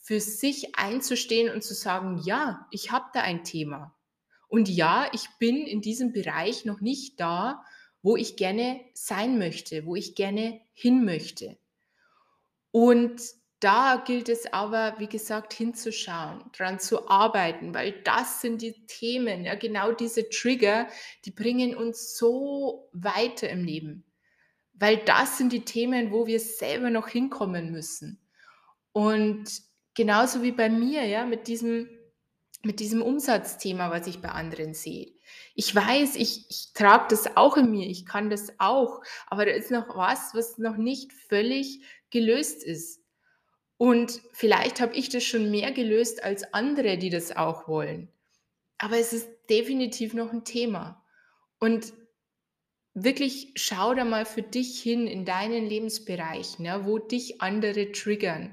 für 0.00 0.20
sich 0.20 0.76
einzustehen 0.76 1.52
und 1.52 1.64
zu 1.64 1.74
sagen, 1.74 2.20
ja, 2.24 2.68
ich 2.70 2.92
habe 2.92 3.06
da 3.12 3.22
ein 3.22 3.42
Thema. 3.42 3.96
Und 4.46 4.68
ja, 4.68 5.08
ich 5.12 5.28
bin 5.40 5.66
in 5.66 5.80
diesem 5.80 6.12
Bereich 6.12 6.64
noch 6.64 6.80
nicht 6.80 7.18
da, 7.18 7.64
wo 8.02 8.16
ich 8.16 8.36
gerne 8.36 8.80
sein 8.92 9.36
möchte, 9.38 9.84
wo 9.84 9.96
ich 9.96 10.14
gerne 10.14 10.60
hin 10.74 11.04
möchte. 11.04 11.56
Und 12.70 13.20
da 13.64 14.02
gilt 14.04 14.28
es 14.28 14.52
aber, 14.52 14.94
wie 14.98 15.06
gesagt, 15.06 15.54
hinzuschauen, 15.54 16.44
dran 16.52 16.78
zu 16.78 17.08
arbeiten, 17.08 17.72
weil 17.72 17.92
das 18.02 18.42
sind 18.42 18.60
die 18.60 18.84
Themen, 18.86 19.44
ja, 19.44 19.54
genau 19.54 19.92
diese 19.92 20.28
Trigger, 20.28 20.86
die 21.24 21.30
bringen 21.30 21.74
uns 21.74 22.18
so 22.18 22.90
weiter 22.92 23.48
im 23.48 23.64
Leben. 23.64 24.04
Weil 24.74 24.98
das 24.98 25.38
sind 25.38 25.50
die 25.50 25.64
Themen, 25.64 26.12
wo 26.12 26.26
wir 26.26 26.40
selber 26.40 26.90
noch 26.90 27.08
hinkommen 27.08 27.72
müssen. 27.72 28.20
Und 28.92 29.46
genauso 29.94 30.42
wie 30.42 30.52
bei 30.52 30.68
mir, 30.68 31.06
ja, 31.06 31.24
mit 31.24 31.48
diesem, 31.48 31.88
mit 32.64 32.80
diesem 32.80 33.00
Umsatzthema, 33.00 33.90
was 33.90 34.06
ich 34.06 34.20
bei 34.20 34.28
anderen 34.28 34.74
sehe. 34.74 35.14
Ich 35.54 35.74
weiß, 35.74 36.16
ich, 36.16 36.50
ich 36.50 36.72
trage 36.74 37.06
das 37.08 37.34
auch 37.38 37.56
in 37.56 37.70
mir, 37.70 37.88
ich 37.88 38.04
kann 38.04 38.28
das 38.28 38.52
auch, 38.58 39.00
aber 39.26 39.46
da 39.46 39.52
ist 39.52 39.70
noch 39.70 39.96
was, 39.96 40.34
was 40.34 40.58
noch 40.58 40.76
nicht 40.76 41.14
völlig 41.14 41.80
gelöst 42.10 42.62
ist. 42.62 43.03
Und 43.76 44.20
vielleicht 44.32 44.80
habe 44.80 44.94
ich 44.94 45.08
das 45.08 45.24
schon 45.24 45.50
mehr 45.50 45.72
gelöst 45.72 46.22
als 46.22 46.54
andere, 46.54 46.96
die 46.96 47.10
das 47.10 47.36
auch 47.36 47.66
wollen. 47.68 48.08
Aber 48.78 48.98
es 48.98 49.12
ist 49.12 49.28
definitiv 49.50 50.14
noch 50.14 50.32
ein 50.32 50.44
Thema. 50.44 51.02
Und 51.58 51.92
wirklich 52.94 53.52
schau 53.56 53.94
da 53.94 54.04
mal 54.04 54.24
für 54.24 54.42
dich 54.42 54.80
hin 54.80 55.06
in 55.06 55.24
deinen 55.24 55.66
Lebensbereichen, 55.66 56.64
ja, 56.64 56.86
wo 56.86 56.98
dich 56.98 57.40
andere 57.40 57.92
triggern. 57.92 58.52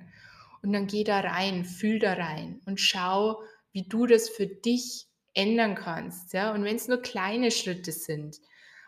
Und 0.63 0.73
dann 0.73 0.87
geh 0.87 1.03
da 1.03 1.19
rein, 1.19 1.65
fühl 1.65 1.99
da 1.99 2.13
rein 2.13 2.61
und 2.65 2.79
schau, 2.79 3.41
wie 3.71 3.87
du 3.87 4.05
das 4.05 4.29
für 4.29 4.47
dich 4.47 5.07
ändern 5.33 5.75
kannst. 5.75 6.33
Ja? 6.33 6.53
Und 6.53 6.63
wenn 6.63 6.75
es 6.75 6.87
nur 6.87 7.01
kleine 7.01 7.51
Schritte 7.51 7.91
sind, 7.91 8.39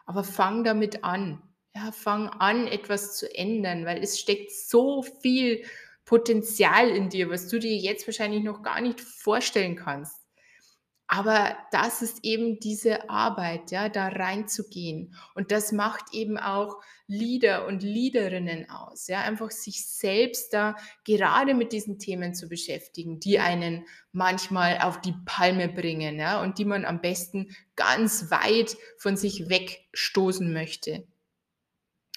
aber 0.06 0.24
fang 0.24 0.64
damit 0.64 1.04
an. 1.04 1.42
Ja, 1.76 1.92
fang 1.92 2.30
an, 2.30 2.68
etwas 2.68 3.18
zu 3.18 3.34
ändern, 3.34 3.86
weil 3.86 4.04
es 4.04 4.20
steckt 4.20 4.52
so 4.52 5.02
viel 5.02 5.64
Potenzial 6.06 6.90
in 6.90 7.10
dir, 7.10 7.30
was 7.30 7.48
du 7.48 7.60
dir 7.60 7.76
jetzt 7.76 8.08
wahrscheinlich 8.08 8.44
noch 8.44 8.62
gar 8.62 8.82
nicht 8.82 9.02
vorstellen 9.02 9.76
kannst. 9.76 10.24
Aber 11.08 11.56
das 11.72 12.02
ist 12.02 12.24
eben 12.24 12.60
diese 12.60 13.10
Arbeit, 13.10 13.72
ja, 13.72 13.88
da 13.88 14.08
reinzugehen. 14.08 15.14
Und 15.36 15.52
das 15.52 15.72
macht 15.72 16.06
eben 16.14 16.38
auch 16.40 16.82
Leader 17.08 17.68
und 17.68 17.84
Leaderinnen 17.84 18.70
aus, 18.70 19.08
ja, 19.08 19.22
einfach 19.22 19.52
sich 19.52 19.86
selbst 19.86 20.54
da 20.54 20.76
gerade 21.06 21.54
mit 21.54 21.72
diesen 21.72 22.00
Themen 22.00 22.34
zu 22.34 22.48
beschäftigen, 22.48 23.20
die 23.20 23.38
einen 23.38 23.86
manchmal 24.12 24.80
auf 24.80 25.02
die 25.02 25.14
Palme 25.26 25.70
bringen, 25.70 26.18
ja, 26.18 26.42
und 26.42 26.58
die 26.58 26.66
man 26.66 26.84
am 26.86 27.02
besten 27.02 27.56
ganz 27.76 28.32
weit 28.32 28.76
von 28.98 29.16
sich 29.16 29.50
wegstoßen 29.50 30.52
möchte. 30.52 31.06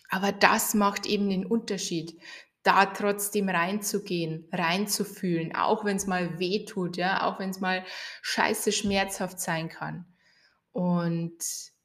Aber 0.09 0.33
das 0.33 0.73
macht 0.75 1.05
eben 1.05 1.29
den 1.29 1.45
Unterschied 1.45 2.19
da 2.67 2.87
trotzdem 2.87 3.49
reinzugehen, 3.49 4.49
reinzufühlen, 4.53 5.55
auch 5.55 5.85
wenn 5.85 5.97
es 5.97 6.07
mal 6.07 6.39
weh 6.39 6.65
tut, 6.65 6.97
ja, 6.97 7.23
auch 7.23 7.39
wenn 7.39 7.51
es 7.51 7.61
mal 7.61 7.85
scheiße 8.23 8.73
schmerzhaft 8.73 9.41
sein 9.41 9.69
kann. 9.69 10.07
Und 10.73 11.39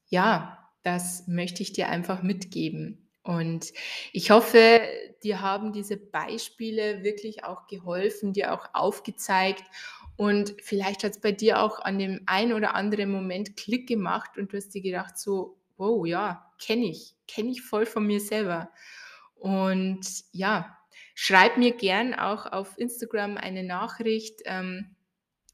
ja, 0.08 0.58
das 0.82 1.26
möchte 1.28 1.62
ich 1.62 1.72
dir 1.72 1.88
einfach 1.88 2.22
mitgeben. 2.22 3.10
Und 3.22 3.72
ich 4.12 4.30
hoffe, 4.30 4.80
dir 5.22 5.40
haben 5.40 5.72
diese 5.72 5.96
Beispiele 5.96 7.04
wirklich 7.04 7.44
auch 7.44 7.68
geholfen, 7.68 8.32
dir 8.32 8.52
auch 8.52 8.70
aufgezeigt. 8.74 9.64
Und 10.16 10.54
vielleicht 10.60 11.04
hat 11.04 11.12
es 11.12 11.20
bei 11.20 11.32
dir 11.32 11.62
auch 11.62 11.78
an 11.80 11.98
dem 11.98 12.22
einen 12.26 12.52
oder 12.52 12.74
anderen 12.74 13.10
Moment 13.10 13.56
Klick 13.56 13.88
gemacht 13.88 14.36
und 14.36 14.52
du 14.52 14.56
hast 14.56 14.70
dir 14.70 14.82
gedacht, 14.82 15.16
so, 15.16 15.56
wow, 15.76 16.04
ja, 16.06 16.52
kenne 16.60 16.86
ich, 16.86 17.14
kenne 17.26 17.50
ich 17.50 17.62
voll 17.62 17.86
von 17.86 18.06
mir 18.06 18.20
selber. 18.20 18.70
Und 19.42 20.06
ja, 20.30 20.78
schreib 21.14 21.56
mir 21.58 21.72
gern 21.72 22.14
auch 22.14 22.46
auf 22.46 22.78
Instagram 22.78 23.36
eine 23.36 23.64
Nachricht, 23.64 24.40
ähm, 24.44 24.94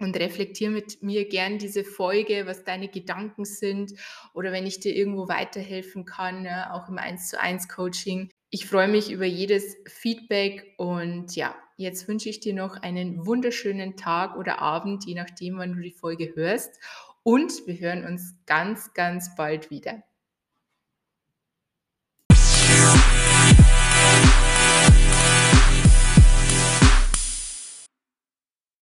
und 0.00 0.16
reflektiere 0.16 0.70
mit 0.70 1.02
mir 1.02 1.28
gern 1.28 1.58
diese 1.58 1.84
Folge, 1.84 2.46
was 2.46 2.64
deine 2.64 2.88
Gedanken 2.88 3.44
sind 3.44 3.92
oder 4.32 4.52
wenn 4.52 4.66
ich 4.66 4.80
dir 4.80 4.94
irgendwo 4.94 5.28
weiterhelfen 5.28 6.04
kann, 6.04 6.44
ja, 6.44 6.72
auch 6.72 6.88
im 6.88 6.98
1 6.98 7.30
zu 7.30 7.40
1 7.40 7.68
Coaching. 7.68 8.30
Ich 8.50 8.66
freue 8.66 8.88
mich 8.88 9.10
über 9.10 9.26
jedes 9.26 9.76
Feedback 9.86 10.74
und 10.78 11.34
ja, 11.34 11.54
jetzt 11.76 12.06
wünsche 12.08 12.28
ich 12.28 12.40
dir 12.40 12.54
noch 12.54 12.76
einen 12.76 13.26
wunderschönen 13.26 13.96
Tag 13.96 14.36
oder 14.36 14.60
Abend, 14.60 15.04
je 15.04 15.14
nachdem, 15.14 15.58
wann 15.58 15.74
du 15.74 15.82
die 15.82 15.92
Folge 15.92 16.32
hörst. 16.34 16.78
Und 17.24 17.66
wir 17.66 17.78
hören 17.78 18.04
uns 18.04 18.36
ganz, 18.46 18.94
ganz 18.94 19.34
bald 19.34 19.70
wieder. 19.70 20.02